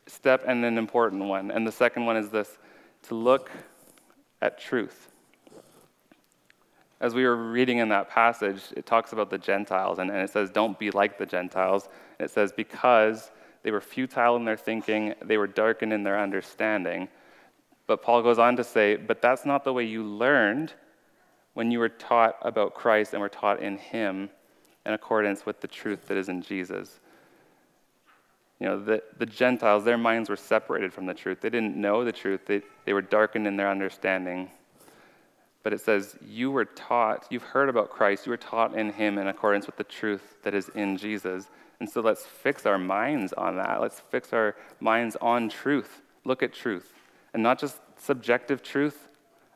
step 0.06 0.44
and 0.46 0.64
an 0.64 0.78
important 0.78 1.24
one. 1.24 1.50
And 1.50 1.66
the 1.66 1.72
second 1.72 2.06
one 2.06 2.16
is 2.16 2.30
this 2.30 2.58
to 3.04 3.14
look 3.14 3.50
at 4.40 4.58
truth. 4.58 5.10
As 7.00 7.14
we 7.14 7.24
were 7.24 7.36
reading 7.36 7.78
in 7.78 7.88
that 7.90 8.08
passage, 8.08 8.62
it 8.76 8.86
talks 8.86 9.12
about 9.12 9.28
the 9.28 9.38
Gentiles, 9.38 9.98
and, 9.98 10.10
and 10.10 10.20
it 10.20 10.30
says, 10.30 10.50
Don't 10.50 10.78
be 10.78 10.90
like 10.90 11.18
the 11.18 11.26
Gentiles. 11.26 11.88
it 12.18 12.30
says, 12.30 12.52
Because 12.52 13.30
they 13.64 13.70
were 13.70 13.80
futile 13.80 14.36
in 14.36 14.44
their 14.44 14.58
thinking, 14.58 15.14
they 15.24 15.38
were 15.38 15.46
darkened 15.48 15.92
in 15.92 16.04
their 16.04 16.20
understanding. 16.20 17.08
But 17.86 18.02
Paul 18.02 18.22
goes 18.22 18.38
on 18.38 18.56
to 18.56 18.64
say, 18.64 18.96
But 18.96 19.20
that's 19.20 19.44
not 19.44 19.64
the 19.64 19.72
way 19.72 19.84
you 19.84 20.04
learned 20.04 20.74
when 21.54 21.70
you 21.70 21.78
were 21.78 21.88
taught 21.88 22.36
about 22.42 22.74
Christ 22.74 23.14
and 23.14 23.22
were 23.22 23.28
taught 23.28 23.60
in 23.60 23.78
Him 23.78 24.28
in 24.84 24.92
accordance 24.92 25.46
with 25.46 25.60
the 25.60 25.68
truth 25.68 26.06
that 26.08 26.16
is 26.18 26.28
in 26.28 26.42
Jesus. 26.42 27.00
You 28.60 28.66
know, 28.66 28.84
the, 28.84 29.02
the 29.18 29.26
Gentiles, 29.26 29.84
their 29.84 29.98
minds 29.98 30.28
were 30.28 30.36
separated 30.36 30.92
from 30.92 31.06
the 31.06 31.14
truth. 31.14 31.40
They 31.40 31.50
didn't 31.50 31.76
know 31.76 32.04
the 32.04 32.12
truth, 32.12 32.42
they, 32.46 32.62
they 32.84 32.92
were 32.92 33.02
darkened 33.02 33.46
in 33.46 33.56
their 33.56 33.70
understanding. 33.70 34.50
But 35.62 35.72
it 35.72 35.80
says, 35.80 36.16
You 36.26 36.50
were 36.50 36.66
taught, 36.66 37.26
you've 37.30 37.42
heard 37.42 37.70
about 37.70 37.88
Christ, 37.88 38.26
you 38.26 38.30
were 38.30 38.36
taught 38.36 38.76
in 38.76 38.92
Him 38.92 39.16
in 39.16 39.26
accordance 39.26 39.64
with 39.64 39.76
the 39.76 39.84
truth 39.84 40.36
that 40.42 40.54
is 40.54 40.68
in 40.70 40.98
Jesus. 40.98 41.48
And 41.80 41.88
so 41.88 42.00
let's 42.00 42.24
fix 42.24 42.66
our 42.66 42.78
minds 42.78 43.32
on 43.32 43.56
that. 43.56 43.80
Let's 43.80 44.00
fix 44.00 44.32
our 44.32 44.56
minds 44.80 45.16
on 45.20 45.48
truth. 45.48 46.02
Look 46.24 46.42
at 46.42 46.52
truth. 46.52 46.92
And 47.32 47.42
not 47.42 47.58
just 47.58 47.78
subjective 47.98 48.62
truth. 48.62 49.08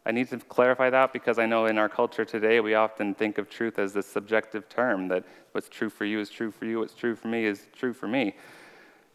I 0.05 0.11
need 0.11 0.29
to 0.31 0.39
clarify 0.39 0.91
that 0.91 1.13
because 1.13 1.39
I 1.39 1.47
know 1.47 1.67
in 1.67 1.77
our 1.77 1.89
culture 1.89 2.25
today 2.25 2.61
we 2.61 2.75
often 2.75 3.15
think 3.15 3.39
of 3.39 3.51
truth 3.51 3.79
as 3.79 3.93
this 3.93 4.07
subjective 4.07 4.69
term 4.69 5.09
that 5.09 5.25
what's 5.53 5.69
true 5.69 5.91
for 5.91 6.05
you 6.05 6.19
is 6.21 6.31
true 6.31 6.51
for 6.51 6.65
you, 6.65 6.79
what's 6.79 6.95
true 6.95 7.15
for 7.15 7.29
me 7.29 7.45
is 7.45 7.67
true 7.77 7.93
for 7.93 8.09
me. 8.09 8.35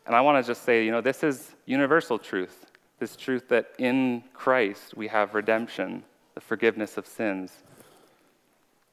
And 0.06 0.16
I 0.16 0.22
want 0.22 0.44
to 0.44 0.48
just 0.48 0.64
say, 0.64 0.86
you 0.86 0.92
know, 0.92 1.02
this 1.02 1.24
is 1.24 1.56
universal 1.66 2.20
truth. 2.20 2.68
This 3.00 3.16
truth 3.16 3.50
that 3.50 3.72
in 3.80 4.24
Christ 4.34 4.96
we 4.96 5.08
have 5.08 5.34
redemption, 5.34 6.04
the 6.36 6.42
forgiveness 6.42 6.98
of 6.98 7.08
sins. 7.08 7.64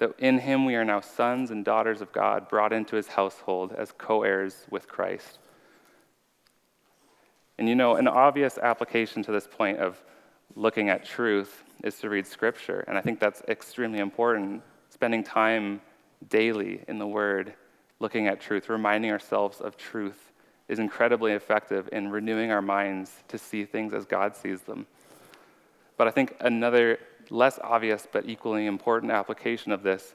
That 0.00 0.18
in 0.18 0.38
him 0.38 0.64
we 0.64 0.74
are 0.74 0.84
now 0.84 1.00
sons 1.00 1.50
and 1.50 1.64
daughters 1.64 2.00
of 2.00 2.10
God, 2.10 2.48
brought 2.48 2.72
into 2.72 2.96
his 2.96 3.06
household 3.06 3.72
as 3.72 3.92
co 3.92 4.22
heirs 4.22 4.66
with 4.70 4.88
Christ. 4.88 5.38
And 7.58 7.68
you 7.68 7.74
know, 7.74 7.96
an 7.96 8.08
obvious 8.08 8.56
application 8.56 9.22
to 9.24 9.32
this 9.32 9.46
point 9.46 9.78
of 9.78 10.02
looking 10.56 10.88
at 10.88 11.04
truth 11.04 11.62
is 11.84 11.98
to 11.98 12.08
read 12.08 12.26
scripture. 12.26 12.82
And 12.88 12.96
I 12.96 13.02
think 13.02 13.20
that's 13.20 13.42
extremely 13.48 13.98
important. 13.98 14.62
Spending 14.88 15.22
time 15.22 15.82
daily 16.28 16.82
in 16.88 16.98
the 16.98 17.06
Word, 17.06 17.54
looking 17.98 18.26
at 18.26 18.40
truth, 18.40 18.70
reminding 18.70 19.10
ourselves 19.10 19.60
of 19.60 19.76
truth 19.76 20.32
is 20.68 20.78
incredibly 20.78 21.32
effective 21.32 21.88
in 21.92 22.08
renewing 22.08 22.50
our 22.50 22.62
minds 22.62 23.22
to 23.28 23.36
see 23.36 23.66
things 23.66 23.92
as 23.92 24.06
God 24.06 24.34
sees 24.34 24.62
them. 24.62 24.86
But 26.00 26.08
I 26.08 26.12
think 26.12 26.34
another 26.40 26.98
less 27.28 27.58
obvious 27.62 28.08
but 28.10 28.26
equally 28.26 28.64
important 28.64 29.12
application 29.12 29.70
of 29.70 29.82
this 29.82 30.14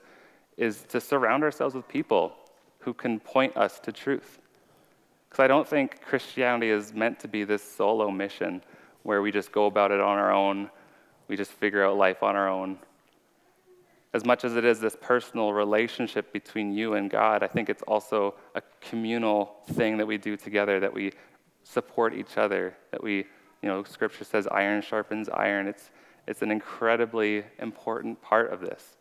is 0.57 0.81
to 0.89 0.99
surround 0.99 1.43
ourselves 1.43 1.75
with 1.75 1.87
people 1.87 2.33
who 2.79 2.91
can 2.91 3.19
point 3.19 3.55
us 3.55 3.79
to 3.81 3.91
truth. 3.91 4.39
Because 5.29 5.43
I 5.43 5.47
don't 5.47 5.67
think 5.67 6.01
Christianity 6.01 6.71
is 6.71 6.91
meant 6.91 7.19
to 7.19 7.27
be 7.27 7.43
this 7.43 7.61
solo 7.61 8.09
mission 8.09 8.63
where 9.03 9.21
we 9.21 9.31
just 9.31 9.51
go 9.51 9.67
about 9.67 9.91
it 9.91 10.01
on 10.01 10.17
our 10.17 10.33
own, 10.33 10.71
we 11.27 11.37
just 11.37 11.51
figure 11.51 11.85
out 11.85 11.97
life 11.97 12.23
on 12.23 12.35
our 12.35 12.49
own 12.49 12.79
as 14.15 14.25
much 14.25 14.43
as 14.43 14.55
it 14.55 14.65
is 14.65 14.79
this 14.79 14.97
personal 14.99 15.53
relationship 15.53 16.33
between 16.33 16.73
you 16.73 16.95
and 16.95 17.11
God, 17.11 17.43
I 17.43 17.47
think 17.47 17.69
it's 17.69 17.83
also 17.83 18.33
a 18.55 18.63
communal 18.81 19.57
thing 19.73 19.97
that 19.97 20.07
we 20.07 20.17
do 20.17 20.35
together, 20.35 20.79
that 20.79 20.93
we 20.95 21.11
support 21.63 22.15
each 22.15 22.39
other, 22.39 22.75
that 22.89 23.03
we, 23.03 23.25
you 23.61 23.69
know, 23.69 23.83
scripture 23.83 24.23
says 24.23 24.47
iron 24.47 24.81
sharpens 24.81 25.29
iron. 25.29 25.67
It's, 25.67 25.89
it's 26.27 26.41
an 26.41 26.51
incredibly 26.51 27.43
important 27.59 28.21
part 28.21 28.51
of 28.51 28.61
this. 28.61 28.97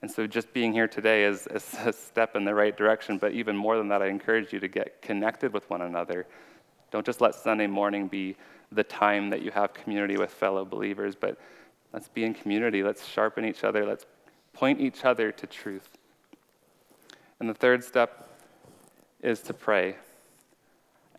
And 0.00 0.10
so 0.10 0.26
just 0.26 0.52
being 0.52 0.72
here 0.72 0.86
today 0.86 1.24
is, 1.24 1.46
is 1.48 1.74
a 1.84 1.92
step 1.92 2.36
in 2.36 2.44
the 2.44 2.54
right 2.54 2.76
direction, 2.76 3.18
but 3.18 3.32
even 3.32 3.56
more 3.56 3.76
than 3.76 3.88
that, 3.88 4.02
I 4.02 4.08
encourage 4.08 4.52
you 4.52 4.60
to 4.60 4.68
get 4.68 5.02
connected 5.02 5.52
with 5.52 5.68
one 5.70 5.82
another. 5.82 6.26
Don't 6.90 7.04
just 7.04 7.20
let 7.20 7.34
Sunday 7.34 7.66
morning 7.66 8.08
be 8.08 8.36
the 8.72 8.84
time 8.84 9.30
that 9.30 9.42
you 9.42 9.50
have 9.50 9.72
community 9.74 10.16
with 10.16 10.30
fellow 10.30 10.64
believers, 10.64 11.14
but 11.14 11.38
let's 11.92 12.08
be 12.08 12.24
in 12.24 12.34
community. 12.34 12.82
Let's 12.82 13.06
sharpen 13.06 13.44
each 13.44 13.64
other. 13.64 13.84
Let's 13.84 14.06
point 14.52 14.80
each 14.80 15.04
other 15.04 15.32
to 15.32 15.46
truth. 15.46 15.88
And 17.40 17.48
the 17.48 17.54
third 17.54 17.84
step 17.84 18.28
is 19.22 19.40
to 19.42 19.54
pray. 19.54 19.96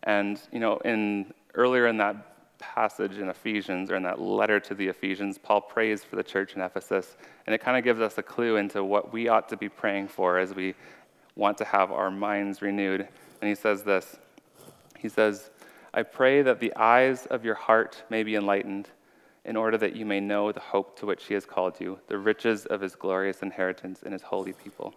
And, 0.04 0.40
you 0.52 0.60
know, 0.60 0.78
in 0.78 1.34
earlier 1.54 1.88
in 1.88 1.98
that 1.98 2.29
passage 2.60 3.18
in 3.18 3.30
Ephesians, 3.30 3.90
or 3.90 3.96
in 3.96 4.04
that 4.04 4.22
letter 4.22 4.60
to 4.60 4.76
the 4.76 4.88
Ephesians, 4.88 5.38
Paul 5.38 5.62
prays 5.62 6.04
for 6.04 6.16
the 6.16 6.24
church 6.24 6.56
in 6.56 6.62
Ephesus. 6.62 7.18
And 7.46 7.56
it 7.56 7.62
kind 7.62 7.78
of 7.78 7.84
gives 7.84 8.00
us 8.00 8.18
a 8.18 8.24
clue 8.24 8.58
into 8.58 8.84
what 8.84 9.12
we 9.12 9.28
ought 9.28 9.50
to 9.50 9.58
be 9.58 9.70
praying 9.70 10.10
for 10.10 10.38
as 10.38 10.54
we 10.54 10.76
want 11.36 11.58
to 11.58 11.66
have 11.66 11.92
our 11.92 12.12
minds 12.12 12.62
renewed. 12.62 13.08
And 13.42 13.50
he 13.50 13.56
says 13.56 13.84
this 13.84 14.18
He 14.98 15.10
says, 15.10 15.50
I 15.94 16.04
pray 16.04 16.42
that 16.44 16.60
the 16.60 16.76
eyes 16.76 17.26
of 17.26 17.44
your 17.44 17.56
heart 17.56 18.04
may 18.10 18.24
be 18.24 18.36
enlightened 18.36 18.90
in 19.46 19.56
order 19.56 19.78
that 19.78 19.96
you 19.96 20.06
may 20.06 20.20
know 20.20 20.52
the 20.52 20.60
hope 20.60 21.00
to 21.00 21.06
which 21.06 21.26
he 21.26 21.34
has 21.34 21.46
called 21.46 21.80
you, 21.80 22.00
the 22.08 22.18
riches 22.18 22.66
of 22.68 22.82
his 22.82 22.96
glorious 22.96 23.42
inheritance 23.42 24.04
in 24.04 24.12
his 24.12 24.22
holy 24.22 24.54
people. 24.54 24.94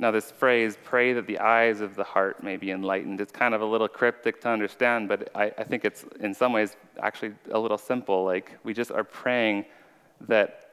Now, 0.00 0.10
this 0.10 0.30
phrase, 0.30 0.78
pray 0.82 1.12
that 1.12 1.26
the 1.26 1.38
eyes 1.40 1.82
of 1.82 1.94
the 1.94 2.04
heart 2.04 2.42
may 2.42 2.56
be 2.56 2.70
enlightened, 2.70 3.20
it's 3.20 3.30
kind 3.30 3.52
of 3.52 3.60
a 3.60 3.66
little 3.66 3.86
cryptic 3.86 4.40
to 4.40 4.48
understand, 4.48 5.10
but 5.10 5.28
I, 5.34 5.52
I 5.58 5.64
think 5.64 5.84
it's 5.84 6.06
in 6.20 6.32
some 6.32 6.54
ways 6.54 6.74
actually 7.02 7.34
a 7.50 7.58
little 7.58 7.76
simple. 7.76 8.24
Like, 8.24 8.56
we 8.64 8.72
just 8.72 8.90
are 8.90 9.04
praying 9.04 9.66
that 10.22 10.70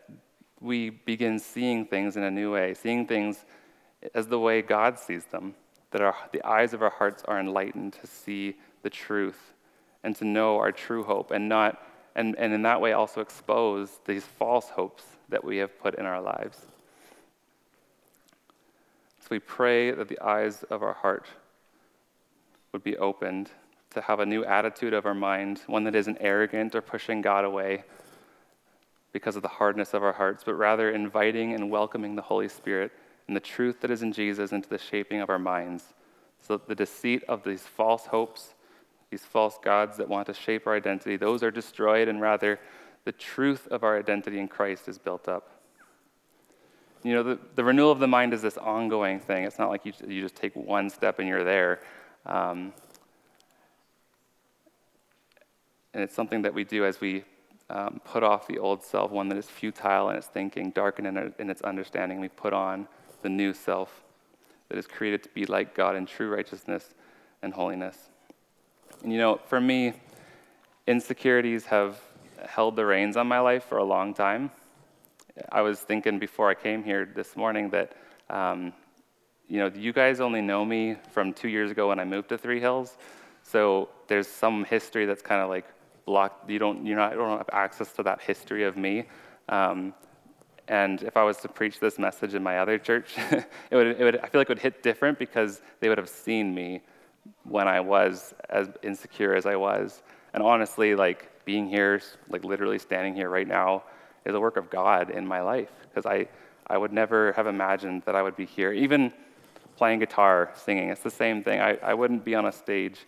we 0.62 0.92
begin 0.92 1.40
seeing 1.40 1.86
things 1.86 2.16
in 2.16 2.24
a 2.24 2.32
new 2.32 2.54
way, 2.54 2.74
seeing 2.74 3.06
things 3.06 3.44
as 4.16 4.28
the 4.28 4.40
way 4.40 4.62
God 4.62 4.98
sees 4.98 5.26
them, 5.26 5.56
that 5.92 6.00
our, 6.00 6.16
the 6.32 6.42
eyes 6.48 6.74
of 6.74 6.82
our 6.82 6.90
hearts 6.90 7.22
are 7.28 7.38
enlightened 7.38 7.98
to 8.00 8.08
see 8.08 8.56
the 8.82 8.90
truth 8.90 9.52
and 10.06 10.16
to 10.16 10.24
know 10.24 10.58
our 10.58 10.72
true 10.72 11.04
hope 11.04 11.32
and 11.32 11.50
not 11.50 11.86
and, 12.16 12.34
and 12.38 12.54
in 12.54 12.62
that 12.62 12.80
way 12.80 12.94
also 12.94 13.20
expose 13.20 14.00
these 14.06 14.24
false 14.24 14.70
hopes 14.70 15.04
that 15.28 15.44
we 15.44 15.58
have 15.58 15.78
put 15.78 15.96
in 15.96 16.06
our 16.06 16.22
lives. 16.22 16.66
So 19.28 19.36
we 19.36 19.40
pray 19.40 19.92
that 19.92 20.08
the 20.08 20.22
eyes 20.22 20.64
of 20.70 20.82
our 20.82 20.94
heart 20.94 21.28
would 22.72 22.82
be 22.82 22.96
opened 22.96 23.52
to 23.90 24.00
have 24.00 24.22
a 24.22 24.26
new 24.26 24.46
attitude 24.46 24.94
of 24.94 25.06
our 25.06 25.14
mind, 25.14 25.64
one 25.68 25.84
that 25.84 25.96
isn't 25.96 26.20
arrogant 26.22 26.74
or 26.74 26.82
pushing 26.82 27.22
God 27.22 27.44
away 27.44 27.84
because 29.12 29.36
of 29.36 29.42
the 29.42 29.50
hardness 29.50 29.94
of 29.94 30.02
our 30.02 30.14
hearts, 30.14 30.46
but 30.46 30.54
rather 30.54 30.92
inviting 30.92 31.54
and 31.54 31.70
welcoming 31.70 32.16
the 32.16 32.22
Holy 32.22 32.48
Spirit 32.48 32.94
and 33.28 33.36
the 33.36 33.42
truth 33.42 33.82
that 33.82 33.92
is 33.92 34.02
in 34.02 34.14
Jesus 34.14 34.54
into 34.54 34.70
the 34.70 34.78
shaping 34.78 35.20
of 35.20 35.30
our 35.30 35.40
minds. 35.40 35.84
So 36.40 36.56
that 36.56 36.70
the 36.70 36.76
deceit 36.76 37.26
of 37.28 37.44
these 37.44 37.64
false 37.64 38.06
hopes, 38.06 38.54
these 39.10 39.26
false 39.26 39.58
gods 39.62 39.98
that 39.98 40.08
want 40.08 40.28
to 40.28 40.34
shape 40.34 40.68
our 40.68 40.76
identity, 40.78 41.18
those 41.18 41.44
are 41.44 41.52
destroyed, 41.52 42.08
and 42.08 42.22
rather 42.22 42.62
the 43.04 43.12
truth 43.12 43.68
of 43.68 43.84
our 43.84 44.00
identity 44.00 44.40
in 44.40 44.48
Christ 44.48 44.88
is 44.88 44.98
built 44.98 45.28
up. 45.28 45.57
You 47.08 47.14
know, 47.14 47.24
the, 47.24 47.40
the 47.56 47.64
renewal 47.64 47.90
of 47.90 48.00
the 48.00 48.08
mind 48.08 48.34
is 48.34 48.42
this 48.42 48.58
ongoing 48.58 49.22
thing. 49.22 49.46
It's 49.46 49.58
not 49.58 49.70
like 49.70 49.86
you, 49.86 49.94
you 50.06 50.22
just 50.22 50.36
take 50.36 50.54
one 50.58 50.90
step 50.90 51.20
and 51.20 51.28
you're 51.30 51.46
there. 51.46 51.80
Um, 52.26 52.74
and 55.94 56.04
it's 56.04 56.14
something 56.14 56.42
that 56.42 56.54
we 56.54 56.66
do 56.66 56.84
as 56.84 57.00
we 57.00 57.24
um, 57.70 58.02
put 58.04 58.24
off 58.24 58.46
the 58.46 58.60
old 58.60 58.84
self, 58.84 59.10
one 59.10 59.30
that 59.30 59.38
is 59.38 59.46
futile 59.46 60.10
in 60.10 60.18
its 60.18 60.28
thinking, 60.28 60.72
darkened 60.72 61.08
in, 61.08 61.34
in 61.40 61.50
its 61.50 61.62
understanding. 61.62 62.20
We 62.20 62.28
put 62.28 62.52
on 62.52 62.90
the 63.22 63.30
new 63.30 63.54
self 63.54 64.04
that 64.68 64.78
is 64.78 64.86
created 64.86 65.24
to 65.24 65.30
be 65.30 65.46
like 65.46 65.74
God 65.74 65.96
in 65.96 66.06
true 66.06 66.30
righteousness 66.30 66.94
and 67.42 67.54
holiness. 67.54 68.10
And 69.02 69.14
you 69.14 69.18
know, 69.18 69.40
for 69.48 69.62
me, 69.62 69.94
insecurities 70.88 71.68
have 71.68 72.02
held 72.46 72.76
the 72.76 72.86
reins 72.86 73.16
on 73.16 73.28
my 73.28 73.40
life 73.40 73.64
for 73.64 73.78
a 73.78 73.84
long 73.86 74.14
time. 74.14 74.52
I 75.52 75.62
was 75.62 75.80
thinking 75.80 76.20
before 76.20 76.50
I 76.50 76.54
came 76.54 76.84
here 76.84 77.10
this 77.16 77.36
morning 77.36 77.70
that, 77.70 77.94
um, 78.30 78.74
you 79.48 79.60
know, 79.60 79.72
you 79.74 79.94
guys 79.94 80.20
only 80.20 80.42
know 80.42 80.66
me 80.66 80.96
from 81.12 81.34
two 81.34 81.48
years 81.48 81.72
ago 81.72 81.90
when 81.90 82.00
I 82.00 82.06
moved 82.06 82.30
to 82.30 82.38
Three 82.38 82.60
Hills. 82.60 82.98
So 83.44 83.90
there's 84.08 84.28
some 84.28 84.66
history 84.66 85.06
that's 85.06 85.22
kind 85.22 85.42
of 85.42 85.50
like 85.50 85.66
blocked. 86.06 86.50
You 86.50 86.60
don't, 86.60 86.86
you're 86.86 86.98
not, 86.98 87.14
you 87.14 87.18
don't 87.18 87.38
have 87.38 87.50
access 87.54 87.92
to 87.94 88.04
that 88.04 88.22
history 88.22 88.64
of 88.64 88.78
me. 88.78 89.06
Um, 89.50 89.94
and 90.68 91.02
if 91.04 91.16
I 91.16 91.24
was 91.24 91.38
to 91.38 91.48
preach 91.48 91.80
this 91.80 91.98
message 91.98 92.34
in 92.34 92.44
my 92.44 92.60
other 92.60 92.78
church, 92.78 93.16
it 93.32 93.46
would, 93.72 93.88
it 93.88 94.04
would, 94.04 94.18
I 94.18 94.28
feel 94.28 94.42
like 94.42 94.50
it 94.50 94.50
would 94.50 94.60
hit 94.60 94.84
different 94.84 95.18
because 95.18 95.62
they 95.80 95.88
would 95.88 95.98
have 95.98 96.10
seen 96.10 96.54
me 96.54 96.82
when 97.44 97.68
I 97.68 97.80
was 97.80 98.34
as 98.50 98.70
insecure 98.84 99.34
as 99.34 99.46
I 99.46 99.56
was. 99.56 100.02
And 100.34 100.44
honestly, 100.44 100.96
like 100.96 101.46
being 101.46 101.68
here, 101.68 102.02
like 102.30 102.44
literally 102.44 102.80
standing 102.80 103.16
here 103.16 103.30
right 103.30 103.48
now, 103.48 103.84
is 104.28 104.36
a 104.36 104.40
work 104.40 104.58
of 104.58 104.70
God 104.70 105.10
in 105.10 105.26
my 105.26 105.42
life 105.42 105.72
because 105.90 106.06
I, 106.06 106.28
I 106.68 106.78
would 106.78 106.92
never 106.92 107.32
have 107.34 107.48
imagined 107.48 108.04
that 108.06 108.16
I 108.16 108.22
would 108.22 108.36
be 108.36 108.46
here. 108.46 108.72
Even 108.74 109.14
playing 109.78 110.00
guitar, 110.00 110.52
singing, 110.56 110.90
it's 110.90 111.02
the 111.02 111.10
same 111.10 111.44
thing. 111.44 111.62
I, 111.62 111.78
I 111.78 111.94
wouldn't 111.94 112.26
be 112.26 112.36
on 112.36 112.46
a 112.46 112.52
stage. 112.52 113.06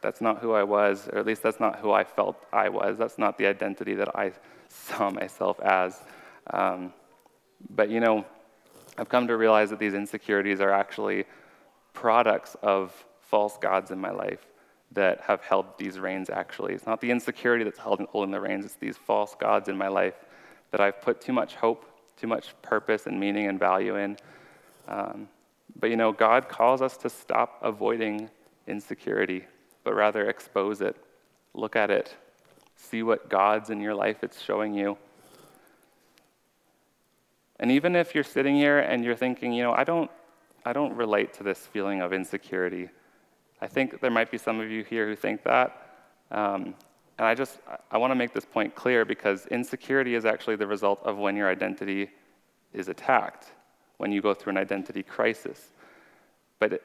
That's 0.00 0.20
not 0.20 0.38
who 0.38 0.52
I 0.52 0.62
was, 0.62 1.08
or 1.08 1.18
at 1.18 1.26
least 1.26 1.42
that's 1.42 1.60
not 1.60 1.78
who 1.78 1.92
I 1.92 2.04
felt 2.04 2.44
I 2.52 2.68
was. 2.68 2.98
That's 2.98 3.18
not 3.18 3.38
the 3.38 3.46
identity 3.46 3.94
that 3.94 4.16
I 4.16 4.32
saw 4.68 5.10
myself 5.10 5.60
as. 5.60 6.00
Um, 6.50 6.92
but 7.70 7.90
you 7.90 8.00
know, 8.00 8.24
I've 8.96 9.08
come 9.08 9.26
to 9.28 9.36
realize 9.36 9.70
that 9.70 9.78
these 9.78 9.94
insecurities 9.94 10.60
are 10.60 10.70
actually 10.70 11.24
products 11.92 12.56
of 12.62 12.92
false 13.20 13.56
gods 13.58 13.90
in 13.90 14.00
my 14.00 14.10
life 14.10 14.46
that 14.92 15.20
have 15.22 15.40
held 15.42 15.66
these 15.78 15.98
reins 15.98 16.30
actually. 16.30 16.74
It's 16.74 16.86
not 16.86 17.00
the 17.00 17.10
insecurity 17.10 17.64
that's 17.64 17.78
holding 17.78 18.30
the 18.30 18.40
reins, 18.40 18.64
it's 18.64 18.74
these 18.74 18.96
false 18.96 19.34
gods 19.34 19.68
in 19.68 19.76
my 19.76 19.88
life 19.88 20.14
that 20.72 20.80
I've 20.80 21.00
put 21.00 21.20
too 21.20 21.32
much 21.32 21.54
hope, 21.54 21.86
too 22.16 22.26
much 22.26 22.54
purpose 22.62 23.06
and 23.06 23.20
meaning 23.20 23.46
and 23.46 23.58
value 23.58 23.96
in. 23.96 24.16
Um, 24.88 25.28
but 25.78 25.90
you 25.90 25.96
know, 25.96 26.12
God 26.12 26.48
calls 26.48 26.82
us 26.82 26.96
to 26.98 27.08
stop 27.08 27.58
avoiding 27.62 28.28
insecurity, 28.66 29.44
but 29.84 29.94
rather 29.94 30.28
expose 30.28 30.80
it, 30.80 30.96
look 31.54 31.76
at 31.76 31.90
it, 31.90 32.16
see 32.76 33.02
what 33.02 33.28
gods 33.28 33.70
in 33.70 33.80
your 33.80 33.94
life 33.94 34.18
it's 34.22 34.40
showing 34.40 34.74
you. 34.74 34.98
And 37.60 37.70
even 37.70 37.94
if 37.94 38.14
you're 38.14 38.24
sitting 38.24 38.56
here 38.56 38.80
and 38.80 39.04
you're 39.04 39.14
thinking, 39.14 39.52
you 39.52 39.62
know, 39.62 39.72
I 39.72 39.84
don't, 39.84 40.10
I 40.64 40.72
don't 40.72 40.94
relate 40.96 41.32
to 41.34 41.44
this 41.44 41.58
feeling 41.58 42.00
of 42.00 42.12
insecurity. 42.12 42.88
I 43.60 43.68
think 43.68 44.00
there 44.00 44.10
might 44.10 44.30
be 44.30 44.38
some 44.38 44.58
of 44.58 44.70
you 44.70 44.82
here 44.82 45.06
who 45.06 45.14
think 45.14 45.44
that. 45.44 46.06
Um, 46.30 46.74
and 47.22 47.28
I 47.28 47.36
just, 47.36 47.60
I 47.88 47.98
want 47.98 48.10
to 48.10 48.16
make 48.16 48.32
this 48.32 48.44
point 48.44 48.74
clear 48.74 49.04
because 49.04 49.46
insecurity 49.46 50.16
is 50.16 50.24
actually 50.24 50.56
the 50.56 50.66
result 50.66 50.98
of 51.04 51.18
when 51.18 51.36
your 51.36 51.48
identity 51.48 52.10
is 52.74 52.88
attacked, 52.88 53.46
when 53.98 54.10
you 54.10 54.20
go 54.20 54.34
through 54.34 54.50
an 54.50 54.56
identity 54.56 55.04
crisis. 55.04 55.70
But 56.58 56.72
it, 56.72 56.82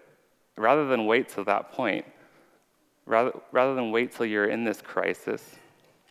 rather 0.56 0.88
than 0.88 1.08
wait 1.08 1.30
till 1.30 1.44
that 1.46 1.72
point, 1.72 2.06
rather, 3.08 3.32
rather 3.52 3.74
than 3.74 3.90
wait 3.90 4.12
till 4.12 4.28
you're 4.28 4.46
in 4.46 4.64
this 4.64 4.80
crisis, 4.80 5.56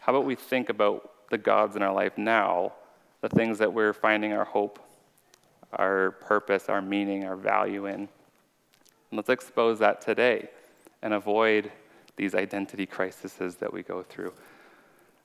how 0.00 0.12
about 0.12 0.24
we 0.24 0.34
think 0.34 0.70
about 0.70 1.08
the 1.30 1.38
gods 1.38 1.76
in 1.76 1.82
our 1.82 1.94
life 1.94 2.18
now, 2.18 2.72
the 3.20 3.28
things 3.28 3.58
that 3.58 3.72
we're 3.72 3.92
finding 3.92 4.32
our 4.32 4.44
hope, 4.44 4.80
our 5.74 6.10
purpose, 6.10 6.68
our 6.68 6.82
meaning, 6.82 7.24
our 7.24 7.36
value 7.36 7.86
in? 7.86 7.94
And 7.94 8.08
let's 9.12 9.28
expose 9.30 9.78
that 9.78 10.00
today 10.00 10.48
and 11.00 11.14
avoid 11.14 11.70
these 12.16 12.35
identity 12.35 12.87
crises 12.87 13.57
that 13.57 13.72
we 13.72 13.83
go 13.83 14.02
through. 14.02 14.33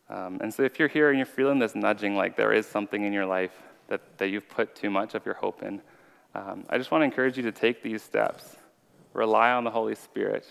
Um, 0.09 0.39
and 0.41 0.53
so 0.53 0.63
if 0.63 0.77
you're 0.77 0.89
here 0.89 1.09
and 1.09 1.17
you're 1.17 1.25
feeling 1.25 1.59
this 1.59 1.73
nudging, 1.73 2.15
like 2.15 2.35
there 2.35 2.51
is 2.51 2.65
something 2.65 3.03
in 3.03 3.13
your 3.13 3.25
life 3.25 3.53
that, 3.87 4.01
that 4.17 4.27
you've 4.27 4.49
put 4.49 4.75
too 4.75 4.89
much 4.89 5.15
of 5.15 5.25
your 5.25 5.35
hope 5.35 5.63
in, 5.63 5.81
um, 6.35 6.65
I 6.69 6.77
just 6.77 6.91
want 6.91 7.01
to 7.01 7.05
encourage 7.05 7.37
you 7.37 7.43
to 7.43 7.51
take 7.51 7.81
these 7.81 8.03
steps. 8.03 8.57
Rely 9.13 9.51
on 9.51 9.63
the 9.63 9.71
Holy 9.71 9.95
Spirit. 9.95 10.45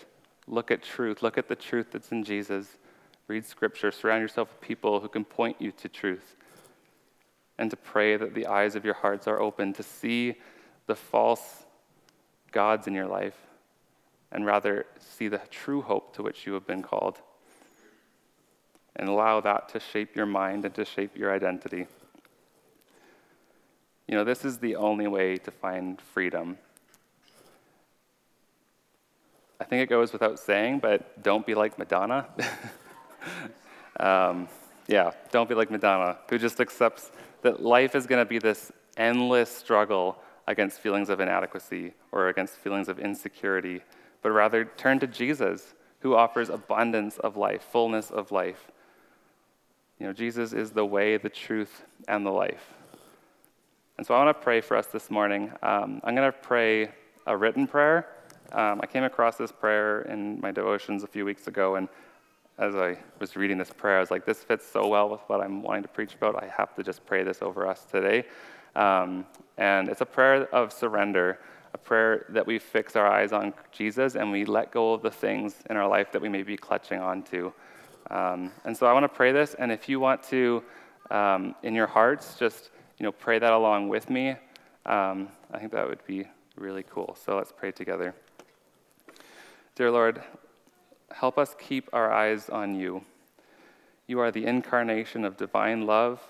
Look 0.47 0.71
at 0.71 0.83
truth. 0.83 1.23
Look 1.23 1.39
at 1.39 1.49
the 1.49 1.57
truth 1.57 1.89
that's 1.93 2.11
in 2.11 2.25
Jesus. 2.25 2.79
Read 3.29 3.45
scripture. 3.45 3.91
Surround 3.91 4.23
yourself 4.23 4.49
with 4.49 4.61
people 4.61 5.01
who 5.01 5.09
can 5.09 5.25
point 5.25 5.57
you 5.61 5.73
to 5.73 5.89
truth. 5.89 6.37
And 7.59 7.71
to 7.71 7.77
pray 7.77 8.17
that 8.17 8.35
the 8.35 8.47
eyes 8.47 8.75
of 8.75 8.85
your 8.85 8.95
hearts 8.95 9.27
are 9.27 9.41
open 9.41 9.75
to 9.75 9.83
see 9.83 10.37
the 10.87 10.97
false 10.97 11.65
gods 12.51 12.87
in 12.87 12.95
your 12.95 13.07
life 13.07 13.37
and 14.33 14.47
rather 14.47 14.87
see 14.99 15.29
the 15.29 15.41
true 15.51 15.83
hope 15.83 16.15
to 16.17 16.23
which 16.23 16.47
you 16.47 16.55
have 16.55 16.67
been 16.67 16.83
called. 16.83 17.19
And 18.97 19.09
allow 19.09 19.41
that 19.41 19.69
to 19.71 19.81
shape 19.81 20.17
your 20.17 20.27
mind 20.27 20.65
and 20.65 20.75
to 20.75 20.85
shape 20.85 21.17
your 21.17 21.33
identity. 21.33 21.87
You 24.07 24.17
know, 24.17 24.25
this 24.25 24.45
is 24.45 24.59
the 24.59 24.77
only 24.77 25.07
way 25.07 25.37
to 25.37 25.51
find 25.51 26.01
freedom. 26.01 26.59
I 29.61 29.65
think 29.65 29.83
it 29.83 29.89
goes 29.89 30.13
without 30.13 30.39
saying, 30.39 30.81
but 30.81 31.23
don't 31.23 31.47
be 31.47 31.55
like 31.55 31.79
Madonna. 31.79 32.27
um, 34.01 34.49
yeah, 34.89 35.13
don't 35.31 35.49
be 35.49 35.55
like 35.55 35.71
Madonna, 35.71 36.19
who 36.29 36.39
just 36.39 36.61
accepts 36.61 37.13
that 37.43 37.63
life 37.63 37.95
is 37.95 38.07
going 38.07 38.21
to 38.21 38.29
be 38.29 38.39
this 38.39 38.73
endless 38.97 39.55
struggle 39.55 40.19
against 40.47 40.81
feelings 40.81 41.09
of 41.11 41.21
inadequacy 41.21 41.93
or 42.11 42.29
against 42.29 42.55
feelings 42.55 42.89
of 42.89 42.99
insecurity 42.99 43.83
but 44.23 44.31
rather 44.31 44.65
turn 44.65 44.99
to 45.01 45.07
Jesus, 45.07 45.75
who 46.01 46.15
offers 46.15 46.49
abundance 46.49 47.19
of 47.19 47.37
life, 47.37 47.63
fullness 47.63 48.11
of 48.11 48.33
life. 48.33 48.71
You 49.99 50.07
know, 50.07 50.13
Jesus 50.13 50.53
is 50.53 50.71
the 50.71 50.85
way, 50.85 51.17
the 51.17 51.29
truth, 51.29 51.85
and 52.09 52.25
the 52.25 52.31
life. 52.31 52.75
And 53.99 54.07
so 54.07 54.15
I 54.15 54.25
want 54.25 54.37
to 54.37 54.43
pray 54.43 54.63
for 54.63 54.77
us 54.77 54.87
this 54.87 55.11
morning. 55.11 55.53
Um, 55.63 56.01
I'm 56.05 56.15
going 56.15 56.31
to 56.31 56.39
pray 56.39 56.91
a 57.27 57.37
written 57.37 57.67
prayer. 57.67 58.09
Um, 58.53 58.81
I 58.83 58.87
came 58.87 59.05
across 59.05 59.37
this 59.37 59.53
prayer 59.53 60.03
in 60.03 60.41
my 60.41 60.51
devotions 60.51 61.03
a 61.03 61.07
few 61.07 61.25
weeks 61.25 61.47
ago, 61.49 61.77
and 61.77 61.89
as 62.59 62.75
I 62.75 62.99
was 63.19 63.37
reading 63.37 63.59
this 63.59 63.71
prayer, 63.71 63.97
I 63.97 64.01
was 64.01 64.11
like, 64.11 64.27
this 64.27 64.43
fits 64.43 64.67
so 64.67 64.87
well 64.87 65.09
with 65.09 65.21
what 65.29 65.41
I'm 65.41 65.63
wanting 65.63 65.83
to 65.83 65.89
preach 65.89 66.15
about. 66.15 66.43
I 66.43 66.47
have 66.47 66.75
to 66.77 66.83
just 66.83 67.05
pray 67.07 67.23
this 67.23 67.41
over 67.43 67.67
us 67.67 67.85
today. 67.85 68.25
Um, 68.77 69.27
and 69.57 69.89
it's 69.89 70.03
a 70.03 70.07
prayer 70.07 70.47
of 70.55 70.73
surrender 70.73 71.39
a 71.73 71.79
prayer 71.79 72.27
that 72.31 72.47
we 72.47 72.59
fix 72.59 72.97
our 72.97 73.07
eyes 73.07 73.33
on 73.33 73.55
Jesus 73.73 74.17
and 74.17 74.31
we 74.31 74.45
let 74.45 74.73
go 74.73 74.93
of 74.93 75.03
the 75.03 75.11
things 75.11 75.55
in 75.69 75.77
our 75.77 75.89
life 75.89 76.13
that 76.13 76.21
we 76.21 76.29
may 76.29 76.43
be 76.43 76.57
clutching 76.57 77.01
onto. 77.01 77.53
Um, 78.11 78.51
and 78.65 78.77
so 78.77 78.87
I 78.87 78.93
want 78.93 79.05
to 79.05 79.09
pray 79.09 79.31
this, 79.33 79.55
and 79.55 79.71
if 79.71 79.89
you 79.89 80.01
want 80.01 80.23
to, 80.25 80.63
um, 81.11 81.55
in 81.63 81.75
your 81.75 81.87
hearts, 81.87 82.37
just 82.39 82.71
you 82.99 83.05
know, 83.05 83.13
pray 83.13 83.39
that 83.39 83.53
along 83.53 83.89
with 83.89 84.11
me. 84.11 84.31
Um, 84.85 85.29
I 85.53 85.59
think 85.59 85.73
that 85.73 85.89
would 85.89 86.05
be 86.07 86.27
really 86.57 86.83
cool. 86.83 87.17
So 87.25 87.37
let's 87.37 87.53
pray 87.53 87.73
together. 87.73 88.15
Dear 89.75 89.91
Lord, 89.91 90.23
help 91.11 91.39
us 91.39 91.57
keep 91.59 91.89
our 91.93 92.13
eyes 92.13 92.51
on 92.51 92.75
you. 92.75 93.05
You 94.07 94.21
are 94.21 94.31
the 94.31 94.45
incarnation 94.45 95.25
of 95.25 95.37
divine 95.37 95.87
love. 95.87 96.21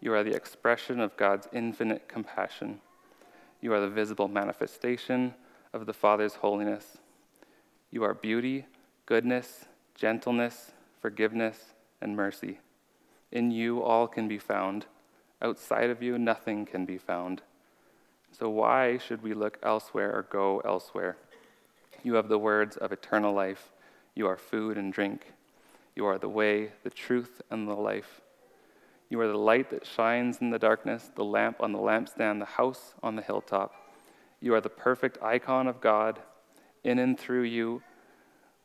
You 0.00 0.12
are 0.12 0.22
the 0.22 0.34
expression 0.34 1.00
of 1.00 1.16
God's 1.16 1.48
infinite 1.52 2.08
compassion. 2.08 2.80
You 3.60 3.72
are 3.74 3.80
the 3.80 3.88
visible 3.88 4.28
manifestation 4.28 5.34
of 5.72 5.86
the 5.86 5.92
Father's 5.92 6.36
holiness. 6.36 6.98
You 7.90 8.04
are 8.04 8.14
beauty, 8.14 8.66
goodness, 9.06 9.66
gentleness, 9.94 10.72
forgiveness, 11.00 11.74
and 12.00 12.16
mercy. 12.16 12.60
In 13.30 13.50
you, 13.50 13.82
all 13.82 14.06
can 14.06 14.28
be 14.28 14.38
found. 14.38 14.86
Outside 15.42 15.90
of 15.90 16.02
you, 16.02 16.18
nothing 16.18 16.66
can 16.66 16.84
be 16.84 16.98
found. 16.98 17.42
So, 18.32 18.48
why 18.48 18.98
should 18.98 19.22
we 19.22 19.34
look 19.34 19.58
elsewhere 19.62 20.10
or 20.14 20.22
go 20.22 20.60
elsewhere? 20.60 21.16
You 22.02 22.14
have 22.14 22.28
the 22.28 22.38
words 22.38 22.76
of 22.76 22.92
eternal 22.92 23.34
life. 23.34 23.70
You 24.14 24.26
are 24.26 24.36
food 24.36 24.78
and 24.78 24.92
drink. 24.92 25.32
You 25.94 26.06
are 26.06 26.18
the 26.18 26.28
way, 26.28 26.72
the 26.82 26.90
truth, 26.90 27.42
and 27.50 27.68
the 27.68 27.74
life. 27.74 28.20
You 29.10 29.20
are 29.20 29.26
the 29.26 29.36
light 29.36 29.70
that 29.70 29.84
shines 29.84 30.38
in 30.40 30.50
the 30.50 30.58
darkness, 30.58 31.10
the 31.16 31.24
lamp 31.24 31.56
on 31.60 31.72
the 31.72 31.78
lampstand, 31.78 32.38
the 32.38 32.44
house 32.44 32.94
on 33.02 33.16
the 33.16 33.22
hilltop. 33.22 33.74
You 34.40 34.54
are 34.54 34.60
the 34.60 34.70
perfect 34.70 35.20
icon 35.20 35.66
of 35.66 35.80
God. 35.80 36.20
In 36.84 37.00
and 37.00 37.18
through 37.18 37.42
you, 37.42 37.82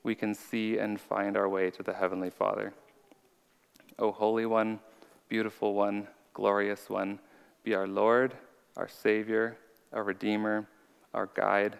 we 0.03 0.13
can 0.13 0.35
see 0.35 0.77
and 0.77 1.01
find 1.01 1.35
our 1.35 1.49
way 1.49 1.71
to 1.71 1.81
the 1.81 1.95
Heavenly 1.95 2.29
Father. 2.29 2.73
O 3.97 4.11
Holy 4.11 4.45
One, 4.45 4.79
beautiful 5.29 5.73
One, 5.73 6.07
glorious 6.33 6.91
One, 6.91 7.19
be 7.63 7.73
our 7.73 7.87
Lord, 7.87 8.35
our 8.77 8.87
Savior, 8.87 9.57
our 9.91 10.03
Redeemer, 10.03 10.67
our 11.15 11.27
guide, 11.33 11.77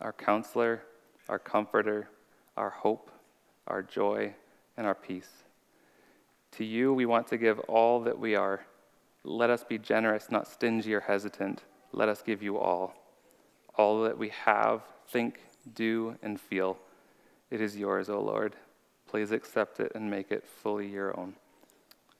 our 0.00 0.12
counselor, 0.12 0.82
our 1.28 1.40
comforter, 1.40 2.08
our 2.56 2.70
hope, 2.70 3.10
our 3.66 3.82
joy, 3.82 4.32
and 4.76 4.86
our 4.86 4.94
peace. 4.94 5.43
To 6.58 6.64
you, 6.64 6.92
we 6.92 7.04
want 7.04 7.26
to 7.28 7.36
give 7.36 7.58
all 7.60 8.00
that 8.02 8.16
we 8.16 8.36
are. 8.36 8.64
Let 9.24 9.50
us 9.50 9.64
be 9.64 9.76
generous, 9.76 10.30
not 10.30 10.46
stingy 10.46 10.94
or 10.94 11.00
hesitant. 11.00 11.62
Let 11.92 12.08
us 12.08 12.22
give 12.22 12.44
you 12.44 12.58
all. 12.58 12.94
All 13.76 14.02
that 14.02 14.16
we 14.16 14.28
have, 14.44 14.82
think, 15.08 15.40
do, 15.74 16.16
and 16.22 16.40
feel. 16.40 16.78
It 17.50 17.60
is 17.60 17.76
yours, 17.76 18.08
O 18.08 18.20
Lord. 18.20 18.54
Please 19.08 19.32
accept 19.32 19.80
it 19.80 19.92
and 19.96 20.08
make 20.08 20.30
it 20.30 20.46
fully 20.46 20.86
your 20.86 21.18
own. 21.18 21.34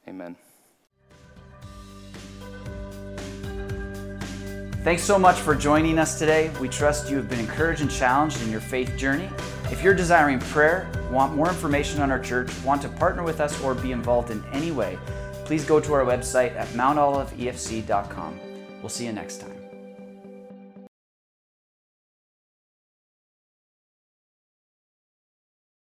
Amen. 0.08 0.34
Thanks 4.82 5.02
so 5.02 5.16
much 5.16 5.36
for 5.36 5.54
joining 5.54 5.98
us 5.98 6.18
today. 6.18 6.50
We 6.60 6.68
trust 6.68 7.08
you 7.08 7.16
have 7.18 7.28
been 7.28 7.38
encouraged 7.38 7.82
and 7.82 7.90
challenged 7.90 8.42
in 8.42 8.50
your 8.50 8.60
faith 8.60 8.96
journey. 8.96 9.30
If 9.70 9.82
you're 9.82 9.94
desiring 9.94 10.38
prayer, 10.38 10.88
want 11.10 11.34
more 11.34 11.48
information 11.48 12.00
on 12.00 12.10
our 12.10 12.18
church, 12.18 12.50
want 12.62 12.82
to 12.82 12.88
partner 12.88 13.22
with 13.22 13.40
us, 13.40 13.60
or 13.62 13.74
be 13.74 13.92
involved 13.92 14.30
in 14.30 14.44
any 14.52 14.70
way, 14.70 14.98
please 15.44 15.64
go 15.64 15.80
to 15.80 15.92
our 15.94 16.04
website 16.04 16.54
at 16.56 16.68
mountoliveefc.com. 16.68 18.40
We'll 18.80 18.88
see 18.90 19.06
you 19.06 19.12
next 19.12 19.40
time. 19.40 19.53